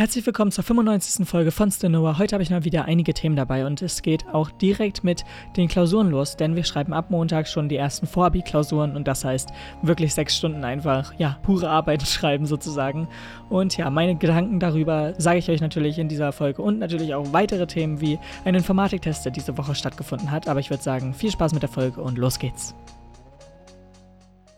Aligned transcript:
Herzlich 0.00 0.24
willkommen 0.24 0.50
zur 0.50 0.64
95. 0.64 1.28
Folge 1.28 1.50
von 1.50 1.70
Stenoa. 1.70 2.16
Heute 2.16 2.34
habe 2.34 2.42
ich 2.42 2.48
mal 2.48 2.64
wieder 2.64 2.86
einige 2.86 3.12
Themen 3.12 3.36
dabei 3.36 3.66
und 3.66 3.82
es 3.82 4.00
geht 4.00 4.26
auch 4.32 4.50
direkt 4.50 5.04
mit 5.04 5.26
den 5.58 5.68
Klausuren 5.68 6.08
los, 6.08 6.38
denn 6.38 6.56
wir 6.56 6.64
schreiben 6.64 6.94
ab 6.94 7.10
Montag 7.10 7.46
schon 7.46 7.68
die 7.68 7.76
ersten 7.76 8.06
Vorabi-Klausuren 8.06 8.96
und 8.96 9.06
das 9.06 9.26
heißt 9.26 9.50
wirklich 9.82 10.14
sechs 10.14 10.38
Stunden 10.38 10.64
einfach, 10.64 11.12
ja, 11.18 11.36
pure 11.42 11.68
Arbeit 11.68 12.02
schreiben 12.08 12.46
sozusagen. 12.46 13.08
Und 13.50 13.76
ja, 13.76 13.90
meine 13.90 14.16
Gedanken 14.16 14.58
darüber 14.58 15.12
sage 15.18 15.38
ich 15.38 15.50
euch 15.50 15.60
natürlich 15.60 15.98
in 15.98 16.08
dieser 16.08 16.32
Folge 16.32 16.62
und 16.62 16.78
natürlich 16.78 17.12
auch 17.12 17.34
weitere 17.34 17.66
Themen 17.66 18.00
wie 18.00 18.18
ein 18.46 18.54
Informatiktest, 18.54 19.26
der 19.26 19.32
diese 19.32 19.58
Woche 19.58 19.74
stattgefunden 19.74 20.30
hat. 20.30 20.48
Aber 20.48 20.60
ich 20.60 20.70
würde 20.70 20.82
sagen, 20.82 21.12
viel 21.12 21.30
Spaß 21.30 21.52
mit 21.52 21.62
der 21.62 21.68
Folge 21.68 22.00
und 22.00 22.16
los 22.16 22.38
geht's. 22.38 22.74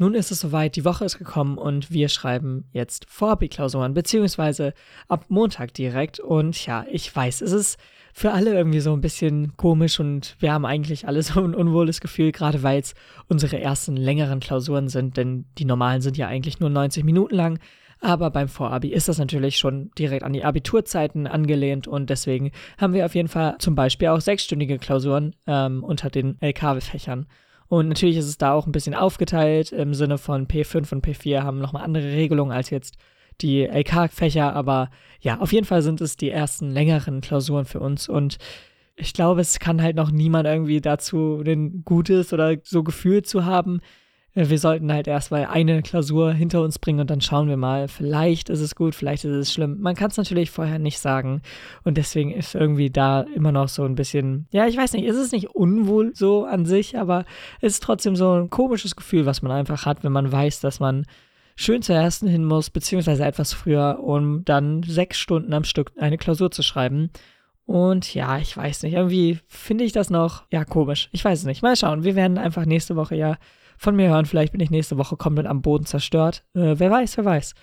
Nun 0.03 0.17
ist 0.17 0.33
es 0.33 0.41
soweit, 0.41 0.75
die 0.75 0.85
Woche 0.85 1.05
ist 1.05 1.19
gekommen 1.19 1.57
und 1.57 1.93
wir 1.93 2.09
schreiben 2.09 2.65
jetzt 2.73 3.07
Vorbi-Klausuren, 3.09 3.95
beziehungsweise 3.95 4.75
ab 5.07 5.27
Montag 5.29 5.75
direkt. 5.75 6.19
Und 6.19 6.67
ja, 6.67 6.85
ich 6.91 7.15
weiß, 7.15 7.41
es 7.41 7.53
ist 7.53 7.79
für 8.13 8.33
alle 8.33 8.53
irgendwie 8.53 8.81
so 8.81 8.93
ein 8.95 9.01
bisschen 9.01 9.57
komisch 9.57 10.01
und 10.01 10.35
wir 10.41 10.53
haben 10.53 10.67
eigentlich 10.67 11.07
alle 11.07 11.23
so 11.23 11.41
ein 11.45 11.55
unwohles 11.55 12.01
Gefühl, 12.01 12.33
gerade 12.33 12.65
weil 12.65 12.81
es 12.81 12.95
unsere 13.29 13.61
ersten 13.61 13.97
längeren 13.97 14.41
Klausuren 14.41 14.89
sind, 14.89 15.17
denn 15.17 15.45
die 15.59 15.65
normalen 15.65 16.01
sind 16.01 16.17
ja 16.17 16.27
eigentlich 16.27 16.59
nur 16.59 16.71
90 16.71 17.05
Minuten 17.05 17.37
lang. 17.37 17.61
Aber 18.01 18.31
beim 18.31 18.49
Vorabi 18.49 18.89
ist 18.89 19.07
das 19.07 19.19
natürlich 19.19 19.57
schon 19.57 19.93
direkt 19.97 20.25
an 20.25 20.33
die 20.33 20.43
Abiturzeiten 20.43 21.29
angelehnt 21.29 21.87
und 21.87 22.11
deswegen 22.11 22.51
haben 22.77 22.93
wir 22.93 23.07
auf 23.07 23.15
jeden 23.15 23.29
Fall 23.29 23.55
zum 23.61 23.77
Beispiel 23.77 24.09
auch 24.09 24.21
sechsstündige 24.21 24.81
Klausuren 24.81 25.37
ähm, 25.47 25.85
unter 25.85 26.11
den 26.11 26.43
LKW-Fächern. 26.43 27.29
Und 27.73 27.89
natürlich 27.89 28.19
ist 28.19 28.29
es 28.29 28.37
da 28.37 28.53
auch 28.53 28.67
ein 28.67 28.73
bisschen 28.73 28.95
aufgeteilt 28.95 29.73
im 29.73 29.95
Sinne 29.95 30.19
von 30.19 30.47
P5 30.47 30.93
und 30.93 31.07
P4 31.07 31.43
haben 31.43 31.59
nochmal 31.59 31.85
andere 31.85 32.05
Regelungen 32.13 32.53
als 32.53 32.69
jetzt 32.69 32.99
die 33.41 33.63
LK-Fächer, 33.65 34.55
aber 34.55 34.91
ja, 35.23 35.41
auf 35.41 35.55
jeden 35.55 35.65
Fall 35.65 35.81
sind 35.81 36.03
es 36.03 36.19
die 36.19 36.29
ersten 36.29 36.71
längeren 36.71 37.23
Klausuren 37.23 37.65
für 37.65 37.81
uns. 37.81 38.11
Und 38.11 38.37
ich 38.95 39.15
glaube, 39.15 39.41
es 39.41 39.59
kann 39.59 39.81
halt 39.81 39.97
noch 39.97 40.11
niemand 40.11 40.47
irgendwie 40.47 40.83
dazu 40.83 41.43
ein 41.47 41.83
gutes 41.83 42.35
oder 42.35 42.59
so 42.63 42.83
Gefühl 42.83 43.23
zu 43.23 43.47
haben, 43.47 43.81
wir 44.35 44.59
sollten 44.59 44.91
halt 44.91 45.09
erstmal 45.09 45.45
eine 45.45 45.83
Klausur 45.83 46.33
hinter 46.33 46.63
uns 46.63 46.79
bringen 46.79 47.01
und 47.01 47.11
dann 47.11 47.21
schauen 47.21 47.49
wir 47.49 47.59
mal. 47.59 47.87
Vielleicht 47.89 48.49
ist 48.49 48.61
es 48.61 48.75
gut, 48.75 48.95
vielleicht 48.95 49.25
ist 49.25 49.37
es 49.37 49.53
schlimm. 49.53 49.79
Man 49.81 49.95
kann 49.95 50.11
es 50.11 50.17
natürlich 50.17 50.51
vorher 50.51 50.79
nicht 50.79 50.99
sagen. 50.99 51.43
Und 51.85 51.99
deswegen 51.99 52.33
ist 52.33 52.55
irgendwie 52.55 52.91
da 52.91 53.23
immer 53.35 53.53
noch 53.53 53.69
so 53.69 53.85
ein 53.85 53.95
bisschen, 53.95 54.47
ja, 54.51 54.67
ich 54.67 54.77
weiß 54.77 54.95
nicht, 54.95 55.05
ist 55.05 55.17
es 55.17 55.33
nicht 55.33 55.51
unwohl 55.51 56.13
so 56.15 56.45
an 56.45 56.65
sich, 56.65 56.97
aber 56.97 57.27
es 57.61 57.75
ist 57.75 57.83
trotzdem 57.83 58.17
so 58.17 58.33
ein 58.33 58.49
komisches 58.49 58.97
Gefühl, 58.97 59.27
was 59.27 59.43
man 59.43 59.53
einfach 59.53 59.85
hat, 59.85 60.03
wenn 60.03 60.13
man 60.13 60.33
weiß, 60.33 60.61
dass 60.61 60.81
man 60.81 61.05
schön 61.55 61.83
zur 61.83 61.97
ersten 61.97 62.27
hin 62.27 62.45
muss, 62.47 62.71
beziehungsweise 62.71 63.27
etwas 63.27 63.53
früher, 63.53 64.01
um 64.03 64.47
dann 64.47 64.83
sechs 64.83 65.19
Stunden 65.19 65.53
am 65.53 65.65
Stück 65.65 65.93
eine 65.99 66.17
Klausur 66.17 66.51
zu 66.51 66.63
schreiben. 66.63 67.11
Und 67.67 68.15
ja, 68.15 68.39
ich 68.39 68.57
weiß 68.57 68.83
nicht, 68.83 68.95
irgendwie 68.95 69.41
finde 69.47 69.85
ich 69.85 69.93
das 69.93 70.09
noch, 70.09 70.45
ja, 70.51 70.65
komisch. 70.65 71.11
Ich 71.13 71.23
weiß 71.25 71.41
es 71.41 71.45
nicht. 71.45 71.63
Mal 71.63 71.77
schauen. 71.77 72.03
Wir 72.03 72.17
werden 72.17 72.39
einfach 72.39 72.65
nächste 72.65 72.97
Woche 72.97 73.15
ja 73.15 73.37
von 73.83 73.97
mir 73.97 74.09
hören. 74.09 74.27
Vielleicht 74.27 74.53
bin 74.53 74.61
ich 74.61 74.71
nächste 74.71 74.97
Woche 74.97 75.17
komplett 75.17 75.47
am 75.47 75.61
Boden 75.61 75.85
zerstört. 75.85 76.45
Äh, 76.55 76.75
wer 76.79 76.91
weiß, 76.91 77.17
wer 77.17 77.25
weiß. 77.25 77.55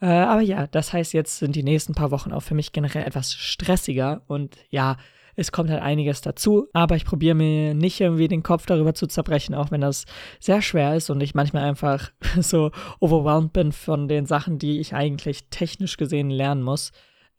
Äh, 0.00 0.06
aber 0.06 0.40
ja, 0.40 0.66
das 0.66 0.92
heißt, 0.92 1.12
jetzt 1.12 1.38
sind 1.38 1.54
die 1.54 1.62
nächsten 1.62 1.94
paar 1.94 2.10
Wochen 2.10 2.32
auch 2.32 2.42
für 2.42 2.54
mich 2.54 2.72
generell 2.72 3.04
etwas 3.04 3.34
stressiger 3.34 4.22
und 4.26 4.56
ja, 4.70 4.96
es 5.36 5.52
kommt 5.52 5.70
halt 5.70 5.80
einiges 5.80 6.20
dazu, 6.20 6.66
aber 6.72 6.96
ich 6.96 7.04
probiere 7.04 7.34
mir 7.34 7.72
nicht 7.74 8.00
irgendwie 8.00 8.28
den 8.28 8.42
Kopf 8.42 8.66
darüber 8.66 8.94
zu 8.94 9.06
zerbrechen, 9.06 9.54
auch 9.54 9.70
wenn 9.70 9.80
das 9.80 10.04
sehr 10.38 10.60
schwer 10.60 10.96
ist 10.96 11.08
und 11.08 11.20
ich 11.22 11.34
manchmal 11.34 11.64
einfach 11.64 12.10
so 12.40 12.72
overwhelmed 12.98 13.52
bin 13.52 13.72
von 13.72 14.08
den 14.08 14.26
Sachen, 14.26 14.58
die 14.58 14.80
ich 14.80 14.94
eigentlich 14.94 15.48
technisch 15.50 15.96
gesehen 15.96 16.30
lernen 16.30 16.62
muss. 16.62 16.92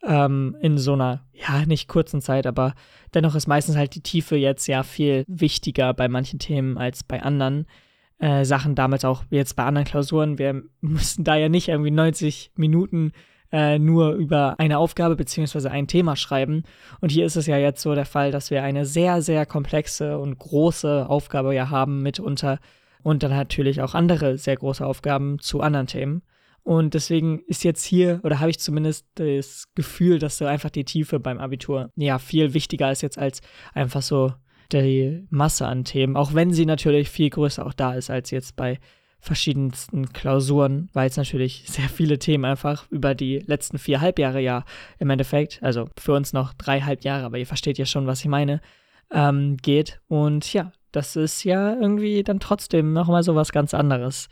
Ähm, 0.04 0.56
in 0.60 0.78
so 0.78 0.94
einer, 0.94 1.24
ja, 1.32 1.64
nicht 1.64 1.86
kurzen 1.86 2.20
Zeit, 2.20 2.48
aber 2.48 2.74
dennoch 3.14 3.36
ist 3.36 3.46
meistens 3.46 3.76
halt 3.76 3.94
die 3.94 4.02
Tiefe 4.02 4.34
jetzt 4.34 4.66
ja 4.66 4.82
viel 4.82 5.24
wichtiger 5.28 5.94
bei 5.94 6.08
manchen 6.08 6.40
Themen 6.40 6.76
als 6.76 7.04
bei 7.04 7.22
anderen 7.22 7.66
äh, 8.22 8.44
Sachen 8.44 8.76
damals 8.76 9.04
auch 9.04 9.24
jetzt 9.30 9.56
bei 9.56 9.64
anderen 9.64 9.86
Klausuren. 9.86 10.38
Wir 10.38 10.62
mussten 10.80 11.24
da 11.24 11.34
ja 11.34 11.48
nicht 11.48 11.68
irgendwie 11.68 11.90
90 11.90 12.52
Minuten 12.54 13.12
äh, 13.50 13.80
nur 13.80 14.12
über 14.12 14.60
eine 14.60 14.78
Aufgabe 14.78 15.16
beziehungsweise 15.16 15.72
ein 15.72 15.88
Thema 15.88 16.14
schreiben. 16.14 16.62
Und 17.00 17.10
hier 17.10 17.26
ist 17.26 17.36
es 17.36 17.46
ja 17.46 17.58
jetzt 17.58 17.82
so 17.82 17.94
der 17.96 18.06
Fall, 18.06 18.30
dass 18.30 18.50
wir 18.50 18.62
eine 18.62 18.86
sehr, 18.86 19.22
sehr 19.22 19.44
komplexe 19.44 20.18
und 20.18 20.38
große 20.38 21.06
Aufgabe 21.08 21.52
ja 21.52 21.68
haben 21.68 22.00
mitunter 22.02 22.60
und 23.02 23.24
dann 23.24 23.32
natürlich 23.32 23.82
auch 23.82 23.94
andere 23.94 24.38
sehr 24.38 24.56
große 24.56 24.86
Aufgaben 24.86 25.40
zu 25.40 25.60
anderen 25.60 25.88
Themen. 25.88 26.22
Und 26.62 26.94
deswegen 26.94 27.40
ist 27.48 27.64
jetzt 27.64 27.84
hier, 27.84 28.20
oder 28.22 28.38
habe 28.38 28.50
ich 28.50 28.60
zumindest 28.60 29.04
das 29.16 29.66
Gefühl, 29.74 30.20
dass 30.20 30.38
so 30.38 30.46
einfach 30.46 30.70
die 30.70 30.84
Tiefe 30.84 31.18
beim 31.18 31.38
Abitur 31.38 31.90
ja 31.96 32.20
viel 32.20 32.54
wichtiger 32.54 32.92
ist 32.92 33.02
jetzt 33.02 33.18
als 33.18 33.40
einfach 33.74 34.02
so 34.02 34.32
die 34.70 35.26
Masse 35.30 35.66
an 35.66 35.84
Themen, 35.84 36.16
auch 36.16 36.34
wenn 36.34 36.52
sie 36.52 36.66
natürlich 36.66 37.10
viel 37.10 37.30
größer 37.30 37.64
auch 37.66 37.74
da 37.74 37.94
ist 37.94 38.10
als 38.10 38.30
jetzt 38.30 38.56
bei 38.56 38.78
verschiedensten 39.22 40.12
Klausuren, 40.12 40.90
weil 40.92 41.08
es 41.08 41.16
natürlich 41.16 41.62
sehr 41.66 41.88
viele 41.88 42.18
Themen 42.18 42.44
einfach 42.44 42.90
über 42.90 43.14
die 43.14 43.38
letzten 43.38 43.78
vier 43.78 44.00
Halbjahre 44.00 44.40
ja 44.40 44.64
im 44.98 45.10
Endeffekt, 45.10 45.62
also 45.62 45.88
für 45.96 46.12
uns 46.12 46.32
noch 46.32 46.52
drei 46.54 46.80
Halbjahre, 46.80 47.24
aber 47.24 47.38
ihr 47.38 47.46
versteht 47.46 47.78
ja 47.78 47.86
schon, 47.86 48.06
was 48.06 48.20
ich 48.20 48.26
meine, 48.26 48.60
ähm, 49.12 49.56
geht. 49.58 50.00
Und 50.08 50.52
ja, 50.52 50.72
das 50.90 51.16
ist 51.16 51.44
ja 51.44 51.74
irgendwie 51.74 52.22
dann 52.22 52.40
trotzdem 52.40 52.92
nochmal 52.92 53.22
so 53.22 53.34
was 53.34 53.52
ganz 53.52 53.74
anderes. 53.74 54.28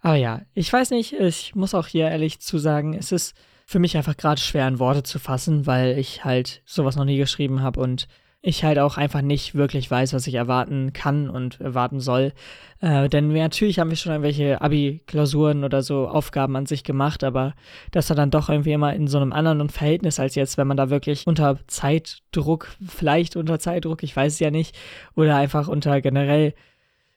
Aber 0.00 0.16
ja, 0.16 0.42
ich 0.54 0.72
weiß 0.72 0.90
nicht, 0.90 1.12
ich 1.12 1.54
muss 1.54 1.74
auch 1.74 1.86
hier 1.86 2.08
ehrlich 2.08 2.40
zu 2.40 2.58
sagen, 2.58 2.94
es 2.94 3.12
ist 3.12 3.36
für 3.64 3.78
mich 3.78 3.96
einfach 3.96 4.16
gerade 4.16 4.40
schwer 4.40 4.66
in 4.66 4.80
Worte 4.80 5.04
zu 5.04 5.20
fassen, 5.20 5.66
weil 5.66 5.96
ich 5.98 6.24
halt 6.24 6.62
sowas 6.66 6.96
noch 6.96 7.04
nie 7.04 7.16
geschrieben 7.16 7.62
habe 7.62 7.80
und 7.80 8.08
ich 8.44 8.64
halt 8.64 8.80
auch 8.80 8.96
einfach 8.96 9.22
nicht 9.22 9.54
wirklich 9.54 9.88
weiß, 9.88 10.12
was 10.12 10.26
ich 10.26 10.34
erwarten 10.34 10.92
kann 10.92 11.30
und 11.30 11.60
erwarten 11.60 12.00
soll. 12.00 12.32
Äh, 12.80 13.08
denn 13.08 13.32
natürlich 13.32 13.78
haben 13.78 13.90
wir 13.90 13.96
schon 13.96 14.10
irgendwelche 14.10 14.60
Abi-Klausuren 14.60 15.62
oder 15.62 15.82
so 15.82 16.08
Aufgaben 16.08 16.56
an 16.56 16.66
sich 16.66 16.82
gemacht, 16.82 17.22
aber 17.22 17.54
das 17.92 18.10
war 18.10 18.16
dann 18.16 18.32
doch 18.32 18.48
irgendwie 18.48 18.72
immer 18.72 18.94
in 18.94 19.06
so 19.06 19.18
einem 19.18 19.32
anderen 19.32 19.68
Verhältnis 19.68 20.18
als 20.18 20.34
jetzt, 20.34 20.58
wenn 20.58 20.66
man 20.66 20.76
da 20.76 20.90
wirklich 20.90 21.24
unter 21.28 21.60
Zeitdruck, 21.68 22.66
vielleicht 22.84 23.36
unter 23.36 23.60
Zeitdruck, 23.60 24.02
ich 24.02 24.16
weiß 24.16 24.32
es 24.32 24.40
ja 24.40 24.50
nicht, 24.50 24.76
oder 25.14 25.36
einfach 25.36 25.68
unter 25.68 26.00
generell 26.00 26.52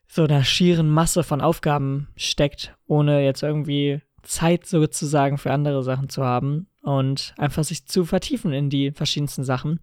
so 0.08 0.26
einer 0.26 0.44
schieren 0.44 0.90
Masse 0.90 1.24
von 1.24 1.42
Aufgaben 1.42 2.08
steckt, 2.16 2.76
ohne 2.86 3.24
jetzt 3.24 3.42
irgendwie 3.42 4.02
Zeit 4.22 4.68
sozusagen 4.68 5.40
für 5.40 5.52
andere 5.52 5.82
Sachen 5.82 6.10
zu 6.10 6.24
haben 6.24 6.68
und 6.84 7.34
einfach 7.38 7.64
sich 7.64 7.88
zu 7.88 8.06
vertiefen 8.06 8.54
in 8.54 8.70
die 8.70 8.92
verschiedensten 8.92 9.44
Sachen. 9.44 9.80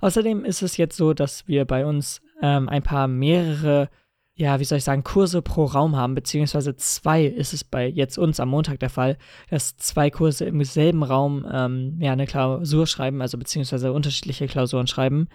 Außerdem 0.00 0.44
ist 0.44 0.62
es 0.62 0.76
jetzt 0.76 0.96
so, 0.96 1.14
dass 1.14 1.46
wir 1.48 1.64
bei 1.64 1.86
uns 1.86 2.20
ähm, 2.42 2.68
ein 2.68 2.82
paar 2.82 3.08
mehrere, 3.08 3.88
ja, 4.34 4.60
wie 4.60 4.64
soll 4.64 4.78
ich 4.78 4.84
sagen, 4.84 5.04
Kurse 5.04 5.42
pro 5.42 5.64
Raum 5.64 5.96
haben, 5.96 6.14
beziehungsweise 6.14 6.76
zwei 6.76 7.24
ist 7.24 7.52
es 7.52 7.64
bei 7.64 7.86
jetzt 7.86 8.18
uns 8.18 8.40
am 8.40 8.48
Montag 8.48 8.80
der 8.80 8.90
Fall, 8.90 9.16
dass 9.50 9.76
zwei 9.76 10.10
Kurse 10.10 10.44
im 10.44 10.62
selben 10.64 11.02
Raum 11.02 11.46
ähm, 11.50 11.98
ja 12.00 12.12
eine 12.12 12.26
Klausur 12.26 12.86
schreiben, 12.86 13.22
also 13.22 13.38
beziehungsweise 13.38 13.92
unterschiedliche 13.92 14.46
Klausuren 14.46 14.86
schreiben, 14.86 15.28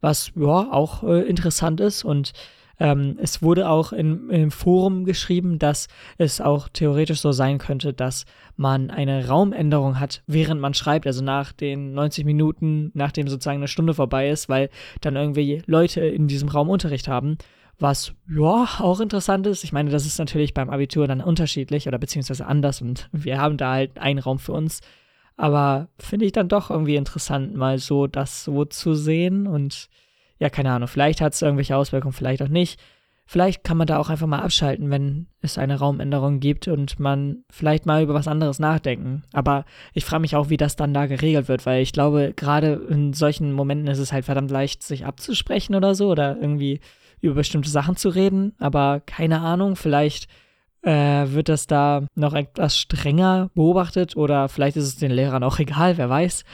was 0.00 0.32
ja 0.36 0.72
auch 0.72 1.02
äh, 1.02 1.22
interessant 1.22 1.80
ist 1.80 2.04
und 2.04 2.32
ähm, 2.78 3.16
es 3.20 3.42
wurde 3.42 3.68
auch 3.68 3.92
in, 3.92 4.30
im 4.30 4.50
Forum 4.50 5.04
geschrieben, 5.04 5.58
dass 5.58 5.88
es 6.18 6.40
auch 6.40 6.68
theoretisch 6.68 7.20
so 7.20 7.32
sein 7.32 7.58
könnte, 7.58 7.92
dass 7.92 8.24
man 8.56 8.90
eine 8.90 9.28
Raumänderung 9.28 10.00
hat, 10.00 10.22
während 10.26 10.60
man 10.60 10.74
schreibt, 10.74 11.06
also 11.06 11.22
nach 11.22 11.52
den 11.52 11.94
90 11.94 12.24
Minuten, 12.24 12.90
nachdem 12.94 13.28
sozusagen 13.28 13.58
eine 13.58 13.68
Stunde 13.68 13.94
vorbei 13.94 14.28
ist, 14.28 14.48
weil 14.48 14.70
dann 15.00 15.16
irgendwie 15.16 15.62
Leute 15.66 16.00
in 16.00 16.28
diesem 16.28 16.48
Raum 16.48 16.68
Unterricht 16.68 17.08
haben. 17.08 17.38
Was 17.80 18.14
ja 18.28 18.66
auch 18.78 19.00
interessant 19.00 19.48
ist. 19.48 19.64
Ich 19.64 19.72
meine, 19.72 19.90
das 19.90 20.06
ist 20.06 20.18
natürlich 20.18 20.54
beim 20.54 20.70
Abitur 20.70 21.08
dann 21.08 21.20
unterschiedlich 21.20 21.88
oder 21.88 21.98
beziehungsweise 21.98 22.46
anders 22.46 22.80
und 22.80 23.08
wir 23.10 23.40
haben 23.40 23.56
da 23.56 23.72
halt 23.72 23.98
einen 23.98 24.20
Raum 24.20 24.38
für 24.38 24.52
uns. 24.52 24.80
Aber 25.36 25.88
finde 25.98 26.26
ich 26.26 26.32
dann 26.32 26.48
doch 26.48 26.70
irgendwie 26.70 26.94
interessant, 26.94 27.56
mal 27.56 27.78
so 27.78 28.06
das 28.06 28.44
so 28.44 28.64
zu 28.64 28.94
sehen 28.94 29.48
und 29.48 29.88
ja, 30.44 30.50
keine 30.50 30.72
Ahnung, 30.72 30.88
vielleicht 30.88 31.22
hat 31.22 31.32
es 31.32 31.40
irgendwelche 31.40 31.74
Auswirkungen, 31.74 32.12
vielleicht 32.12 32.42
auch 32.42 32.48
nicht. 32.48 32.78
Vielleicht 33.26 33.64
kann 33.64 33.78
man 33.78 33.86
da 33.86 33.96
auch 33.98 34.10
einfach 34.10 34.26
mal 34.26 34.40
abschalten, 34.40 34.90
wenn 34.90 35.26
es 35.40 35.56
eine 35.56 35.78
Raumänderung 35.78 36.40
gibt 36.40 36.68
und 36.68 37.00
man 37.00 37.44
vielleicht 37.48 37.86
mal 37.86 38.02
über 38.02 38.12
was 38.12 38.28
anderes 38.28 38.58
nachdenken. 38.58 39.22
Aber 39.32 39.64
ich 39.94 40.04
frage 40.04 40.20
mich 40.20 40.36
auch, 40.36 40.50
wie 40.50 40.58
das 40.58 40.76
dann 40.76 40.92
da 40.92 41.06
geregelt 41.06 41.48
wird, 41.48 41.64
weil 41.64 41.82
ich 41.82 41.94
glaube, 41.94 42.34
gerade 42.36 42.74
in 42.90 43.14
solchen 43.14 43.52
Momenten 43.52 43.88
ist 43.88 43.98
es 43.98 44.12
halt 44.12 44.26
verdammt 44.26 44.50
leicht, 44.50 44.82
sich 44.82 45.06
abzusprechen 45.06 45.74
oder 45.74 45.94
so 45.94 46.10
oder 46.10 46.36
irgendwie 46.38 46.80
über 47.22 47.36
bestimmte 47.36 47.70
Sachen 47.70 47.96
zu 47.96 48.10
reden. 48.10 48.52
Aber 48.58 49.00
keine 49.00 49.40
Ahnung, 49.40 49.76
vielleicht 49.76 50.28
äh, 50.82 51.24
wird 51.28 51.48
das 51.48 51.66
da 51.66 52.06
noch 52.14 52.34
etwas 52.34 52.76
strenger 52.76 53.48
beobachtet 53.54 54.18
oder 54.18 54.50
vielleicht 54.50 54.76
ist 54.76 54.84
es 54.84 54.96
den 54.96 55.12
Lehrern 55.12 55.44
auch 55.44 55.58
egal, 55.60 55.96
wer 55.96 56.10
weiß. 56.10 56.44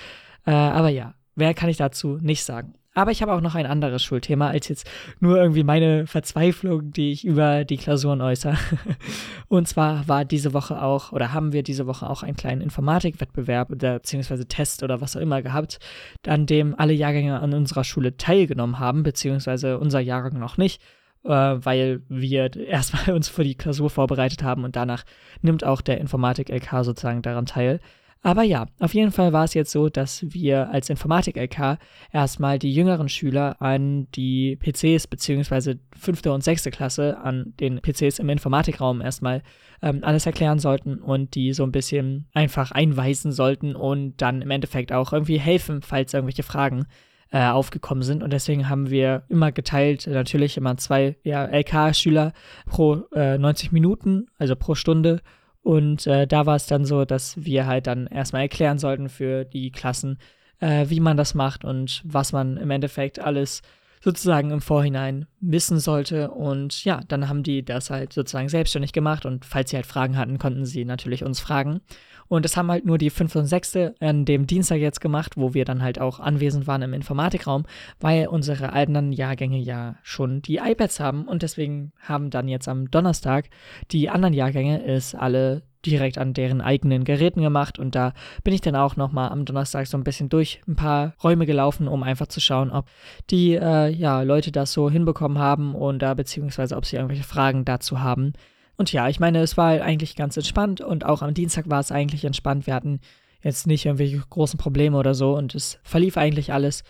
Äh, 0.46 0.52
aber 0.52 0.90
ja, 0.90 1.14
mehr 1.34 1.54
kann 1.54 1.68
ich 1.68 1.78
dazu 1.78 2.18
nicht 2.20 2.44
sagen. 2.44 2.74
Aber 2.94 3.12
ich 3.12 3.22
habe 3.22 3.32
auch 3.32 3.40
noch 3.40 3.54
ein 3.54 3.66
anderes 3.66 4.02
Schulthema 4.02 4.48
als 4.48 4.68
jetzt 4.68 4.90
nur 5.20 5.40
irgendwie 5.40 5.62
meine 5.62 6.06
Verzweiflung, 6.08 6.92
die 6.92 7.12
ich 7.12 7.24
über 7.24 7.64
die 7.64 7.76
Klausuren 7.76 8.20
äußere. 8.20 8.56
Und 9.48 9.68
zwar 9.68 10.08
war 10.08 10.24
diese 10.24 10.52
Woche 10.54 10.82
auch, 10.82 11.12
oder 11.12 11.32
haben 11.32 11.52
wir 11.52 11.62
diese 11.62 11.86
Woche 11.86 12.10
auch 12.10 12.24
einen 12.24 12.36
kleinen 12.36 12.60
Informatikwettbewerb 12.60 13.70
oder 13.70 13.94
beziehungsweise 13.94 14.46
Test 14.46 14.82
oder 14.82 15.00
was 15.00 15.16
auch 15.16 15.20
immer 15.20 15.40
gehabt, 15.40 15.78
an 16.26 16.46
dem 16.46 16.74
alle 16.78 16.92
Jahrgänge 16.92 17.40
an 17.40 17.54
unserer 17.54 17.84
Schule 17.84 18.16
teilgenommen 18.16 18.80
haben, 18.80 19.04
beziehungsweise 19.04 19.78
unser 19.78 20.00
Jahrgang 20.00 20.38
noch 20.40 20.56
nicht 20.56 20.82
äh, 21.24 21.28
weil 21.28 22.02
wir 22.08 22.54
erstmal 22.66 23.14
uns 23.14 23.28
für 23.28 23.44
die 23.44 23.54
Klausur 23.54 23.90
vorbereitet 23.90 24.42
haben 24.42 24.64
und 24.64 24.76
danach 24.76 25.04
nimmt 25.42 25.64
auch 25.64 25.80
der 25.80 25.98
Informatik-LK 25.98 26.84
sozusagen 26.84 27.22
daran 27.22 27.46
teil. 27.46 27.80
Aber 28.22 28.42
ja, 28.42 28.66
auf 28.80 28.92
jeden 28.92 29.12
Fall 29.12 29.32
war 29.32 29.44
es 29.44 29.54
jetzt 29.54 29.70
so, 29.70 29.88
dass 29.88 30.26
wir 30.28 30.68
als 30.68 30.90
Informatik-LK 30.90 31.78
erstmal 32.12 32.58
die 32.58 32.72
jüngeren 32.72 33.08
Schüler 33.08 33.56
an 33.62 34.08
die 34.14 34.56
PCs 34.56 35.06
beziehungsweise 35.06 35.78
fünfte 35.98 36.30
und 36.32 36.44
sechste 36.44 36.70
Klasse 36.70 37.16
an 37.18 37.54
den 37.60 37.80
PCs 37.80 38.18
im 38.18 38.28
Informatikraum 38.28 39.00
erstmal 39.00 39.42
ähm, 39.80 40.00
alles 40.02 40.26
erklären 40.26 40.58
sollten 40.58 40.98
und 40.98 41.34
die 41.34 41.54
so 41.54 41.62
ein 41.62 41.72
bisschen 41.72 42.26
einfach 42.34 42.72
einweisen 42.72 43.32
sollten 43.32 43.74
und 43.74 44.20
dann 44.20 44.42
im 44.42 44.50
Endeffekt 44.50 44.92
auch 44.92 45.14
irgendwie 45.14 45.40
helfen, 45.40 45.80
falls 45.80 46.12
irgendwelche 46.12 46.42
Fragen 46.42 46.84
äh, 47.32 47.46
aufgekommen 47.46 48.02
sind. 48.02 48.22
Und 48.22 48.34
deswegen 48.34 48.68
haben 48.68 48.90
wir 48.90 49.22
immer 49.30 49.50
geteilt, 49.50 50.06
natürlich 50.06 50.58
immer 50.58 50.76
zwei 50.76 51.16
ja, 51.22 51.44
LK-Schüler 51.44 52.34
pro 52.66 53.04
äh, 53.14 53.38
90 53.38 53.72
Minuten, 53.72 54.26
also 54.38 54.56
pro 54.56 54.74
Stunde. 54.74 55.22
Und 55.62 56.06
äh, 56.06 56.26
da 56.26 56.46
war 56.46 56.56
es 56.56 56.66
dann 56.66 56.84
so, 56.84 57.04
dass 57.04 57.44
wir 57.44 57.66
halt 57.66 57.86
dann 57.86 58.06
erstmal 58.06 58.42
erklären 58.42 58.78
sollten 58.78 59.08
für 59.08 59.44
die 59.44 59.70
Klassen, 59.70 60.18
äh, 60.60 60.86
wie 60.88 61.00
man 61.00 61.16
das 61.16 61.34
macht 61.34 61.64
und 61.64 62.02
was 62.04 62.32
man 62.32 62.56
im 62.56 62.70
Endeffekt 62.70 63.18
alles 63.18 63.62
sozusagen 64.02 64.50
im 64.50 64.60
Vorhinein 64.60 65.26
wissen 65.40 65.78
sollte. 65.78 66.30
Und 66.30 66.84
ja, 66.84 67.02
dann 67.08 67.28
haben 67.28 67.42
die 67.42 67.64
das 67.64 67.90
halt 67.90 68.12
sozusagen 68.12 68.48
selbstständig 68.48 68.92
gemacht 68.92 69.26
und 69.26 69.44
falls 69.44 69.70
sie 69.70 69.76
halt 69.76 69.86
Fragen 69.86 70.16
hatten, 70.16 70.38
konnten 70.38 70.64
sie 70.64 70.84
natürlich 70.84 71.24
uns 71.24 71.40
fragen. 71.40 71.80
Und 72.28 72.44
das 72.44 72.56
haben 72.56 72.70
halt 72.70 72.86
nur 72.86 72.96
die 72.96 73.10
5. 73.10 73.34
und 73.34 73.46
6. 73.46 73.76
an 73.98 74.24
dem 74.24 74.46
Dienstag 74.46 74.76
jetzt 74.76 75.00
gemacht, 75.00 75.36
wo 75.36 75.52
wir 75.52 75.64
dann 75.64 75.82
halt 75.82 76.00
auch 76.00 76.20
anwesend 76.20 76.68
waren 76.68 76.82
im 76.82 76.94
Informatikraum, 76.94 77.64
weil 77.98 78.28
unsere 78.28 78.72
anderen 78.72 79.10
Jahrgänge 79.12 79.58
ja 79.58 79.96
schon 80.04 80.40
die 80.40 80.58
iPads 80.58 81.00
haben 81.00 81.26
und 81.26 81.42
deswegen 81.42 81.92
haben 81.98 82.30
dann 82.30 82.46
jetzt 82.46 82.68
am 82.68 82.88
Donnerstag 82.88 83.50
die 83.90 84.10
anderen 84.10 84.32
Jahrgänge 84.32 84.84
es 84.84 85.16
alle 85.16 85.62
direkt 85.86 86.18
an 86.18 86.34
deren 86.34 86.60
eigenen 86.60 87.04
Geräten 87.04 87.42
gemacht 87.42 87.78
und 87.78 87.94
da 87.94 88.12
bin 88.44 88.54
ich 88.54 88.60
dann 88.60 88.76
auch 88.76 88.96
nochmal 88.96 89.30
am 89.30 89.44
Donnerstag 89.44 89.86
so 89.86 89.96
ein 89.96 90.04
bisschen 90.04 90.28
durch 90.28 90.60
ein 90.68 90.76
paar 90.76 91.14
Räume 91.22 91.46
gelaufen, 91.46 91.88
um 91.88 92.02
einfach 92.02 92.26
zu 92.26 92.40
schauen, 92.40 92.70
ob 92.70 92.86
die 93.30 93.54
äh, 93.54 93.88
ja, 93.88 94.22
Leute 94.22 94.52
das 94.52 94.72
so 94.72 94.90
hinbekommen 94.90 95.38
haben 95.38 95.74
und 95.74 96.00
da 96.00 96.14
beziehungsweise 96.14 96.76
ob 96.76 96.84
sie 96.84 96.96
irgendwelche 96.96 97.24
Fragen 97.24 97.64
dazu 97.64 98.00
haben. 98.00 98.34
Und 98.76 98.92
ja, 98.92 99.08
ich 99.08 99.20
meine, 99.20 99.40
es 99.40 99.56
war 99.56 99.82
eigentlich 99.82 100.16
ganz 100.16 100.36
entspannt 100.36 100.80
und 100.80 101.04
auch 101.04 101.22
am 101.22 101.34
Dienstag 101.34 101.68
war 101.68 101.80
es 101.80 101.92
eigentlich 101.92 102.24
entspannt. 102.24 102.66
Wir 102.66 102.74
hatten 102.74 103.00
jetzt 103.42 103.66
nicht 103.66 103.86
irgendwelche 103.86 104.22
großen 104.28 104.58
Probleme 104.58 104.96
oder 104.96 105.14
so 105.14 105.36
und 105.36 105.54
es 105.54 105.78
verlief 105.82 106.16
eigentlich 106.16 106.52
alles 106.52 106.84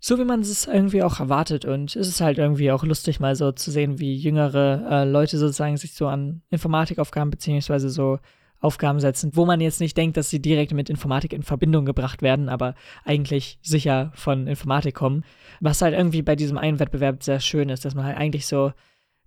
so, 0.00 0.18
wie 0.18 0.24
man 0.24 0.40
es 0.40 0.66
irgendwie 0.66 1.02
auch 1.02 1.20
erwartet. 1.20 1.64
Und 1.64 1.94
es 1.94 2.08
ist 2.08 2.20
halt 2.20 2.38
irgendwie 2.38 2.72
auch 2.72 2.84
lustig, 2.84 3.20
mal 3.20 3.36
so 3.36 3.52
zu 3.52 3.70
sehen, 3.70 3.98
wie 3.98 4.16
jüngere 4.16 4.86
äh, 4.90 5.04
Leute 5.04 5.38
sozusagen 5.38 5.76
sich 5.76 5.94
so 5.94 6.08
an 6.08 6.42
Informatikaufgaben 6.50 7.30
beziehungsweise 7.30 7.90
so 7.90 8.18
Aufgaben 8.60 9.00
setzen, 9.00 9.30
wo 9.34 9.46
man 9.46 9.60
jetzt 9.60 9.80
nicht 9.80 9.96
denkt, 9.96 10.16
dass 10.16 10.28
sie 10.28 10.40
direkt 10.40 10.72
mit 10.72 10.90
Informatik 10.90 11.32
in 11.32 11.42
Verbindung 11.42 11.86
gebracht 11.86 12.20
werden, 12.20 12.50
aber 12.50 12.74
eigentlich 13.04 13.58
sicher 13.62 14.12
von 14.14 14.46
Informatik 14.46 14.94
kommen. 14.94 15.24
Was 15.60 15.80
halt 15.80 15.94
irgendwie 15.94 16.22
bei 16.22 16.36
diesem 16.36 16.58
einen 16.58 16.78
Wettbewerb 16.78 17.22
sehr 17.22 17.40
schön 17.40 17.70
ist, 17.70 17.84
dass 17.84 17.94
man 17.94 18.04
halt 18.04 18.18
eigentlich 18.18 18.46
so 18.46 18.72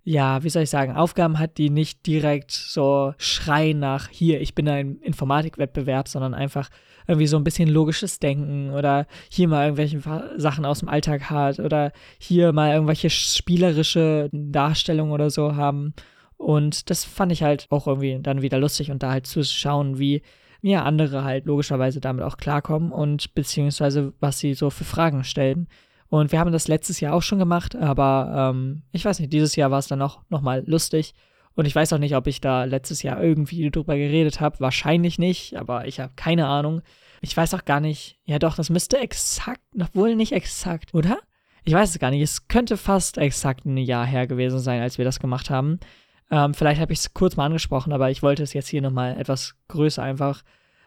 ja, 0.04 0.44
wie 0.44 0.50
soll 0.50 0.64
ich 0.64 0.70
sagen, 0.70 0.94
Aufgaben 0.94 1.38
hat, 1.38 1.56
die 1.56 1.70
nicht 1.70 2.06
direkt 2.06 2.50
so 2.50 3.14
schreien 3.16 3.78
nach 3.78 4.08
hier, 4.10 4.40
ich 4.42 4.54
bin 4.54 4.68
ein 4.68 4.98
Informatikwettbewerb, 4.98 6.08
sondern 6.08 6.34
einfach 6.34 6.68
irgendwie 7.06 7.26
so 7.26 7.36
ein 7.36 7.44
bisschen 7.44 7.68
logisches 7.68 8.18
Denken 8.18 8.70
oder 8.70 9.06
hier 9.30 9.48
mal 9.48 9.64
irgendwelche 9.64 10.00
Sachen 10.36 10.64
aus 10.64 10.80
dem 10.80 10.88
Alltag 10.88 11.30
hat 11.30 11.58
oder 11.60 11.92
hier 12.18 12.52
mal 12.52 12.72
irgendwelche 12.72 13.10
spielerische 13.10 14.30
Darstellungen 14.32 15.12
oder 15.12 15.30
so 15.30 15.56
haben. 15.56 15.94
Und 16.36 16.90
das 16.90 17.04
fand 17.04 17.32
ich 17.32 17.42
halt 17.42 17.66
auch 17.70 17.86
irgendwie 17.86 18.18
dann 18.20 18.42
wieder 18.42 18.58
lustig 18.58 18.90
und 18.90 19.02
da 19.02 19.10
halt 19.10 19.26
zu 19.26 19.44
schauen, 19.44 19.98
wie 19.98 20.22
ja 20.62 20.82
andere 20.82 21.24
halt 21.24 21.46
logischerweise 21.46 22.00
damit 22.00 22.24
auch 22.24 22.38
klarkommen 22.38 22.90
und 22.90 23.34
beziehungsweise 23.34 24.12
was 24.20 24.38
sie 24.38 24.54
so 24.54 24.70
für 24.70 24.84
Fragen 24.84 25.24
stellen. 25.24 25.68
Und 26.08 26.32
wir 26.32 26.38
haben 26.38 26.52
das 26.52 26.68
letztes 26.68 27.00
Jahr 27.00 27.14
auch 27.14 27.22
schon 27.22 27.38
gemacht, 27.38 27.76
aber 27.76 28.52
ähm, 28.54 28.82
ich 28.92 29.04
weiß 29.04 29.18
nicht, 29.20 29.32
dieses 29.32 29.56
Jahr 29.56 29.70
war 29.70 29.78
es 29.78 29.88
dann 29.88 30.02
auch 30.02 30.20
nochmal 30.30 30.62
lustig. 30.66 31.14
Und 31.54 31.66
ich 31.66 31.74
weiß 31.74 31.92
auch 31.92 31.98
nicht, 31.98 32.16
ob 32.16 32.26
ich 32.26 32.40
da 32.40 32.64
letztes 32.64 33.02
Jahr 33.02 33.22
irgendwie 33.22 33.70
drüber 33.70 33.96
geredet 33.96 34.40
habe. 34.40 34.60
Wahrscheinlich 34.60 35.18
nicht, 35.18 35.56
aber 35.56 35.86
ich 35.86 36.00
habe 36.00 36.12
keine 36.16 36.46
Ahnung. 36.46 36.82
Ich 37.20 37.36
weiß 37.36 37.54
auch 37.54 37.64
gar 37.64 37.80
nicht. 37.80 38.18
Ja, 38.24 38.38
doch, 38.38 38.56
das 38.56 38.70
müsste 38.70 38.98
exakt, 38.98 39.62
wohl 39.92 40.16
nicht 40.16 40.32
exakt, 40.32 40.94
oder? 40.94 41.18
Ich 41.64 41.72
weiß 41.72 41.90
es 41.90 41.98
gar 41.98 42.10
nicht. 42.10 42.22
Es 42.22 42.48
könnte 42.48 42.76
fast 42.76 43.18
exakt 43.18 43.64
ein 43.64 43.78
Jahr 43.78 44.04
her 44.04 44.26
gewesen 44.26 44.58
sein, 44.58 44.82
als 44.82 44.98
wir 44.98 45.04
das 45.04 45.20
gemacht 45.20 45.48
haben. 45.48 45.78
Ähm, 46.30 46.54
vielleicht 46.54 46.80
habe 46.80 46.92
ich 46.92 46.98
es 46.98 47.14
kurz 47.14 47.36
mal 47.36 47.46
angesprochen, 47.46 47.92
aber 47.92 48.10
ich 48.10 48.22
wollte 48.22 48.42
es 48.42 48.52
jetzt 48.52 48.68
hier 48.68 48.82
nochmal 48.82 49.18
etwas 49.18 49.54
größer 49.68 50.02
einfach 50.02 50.42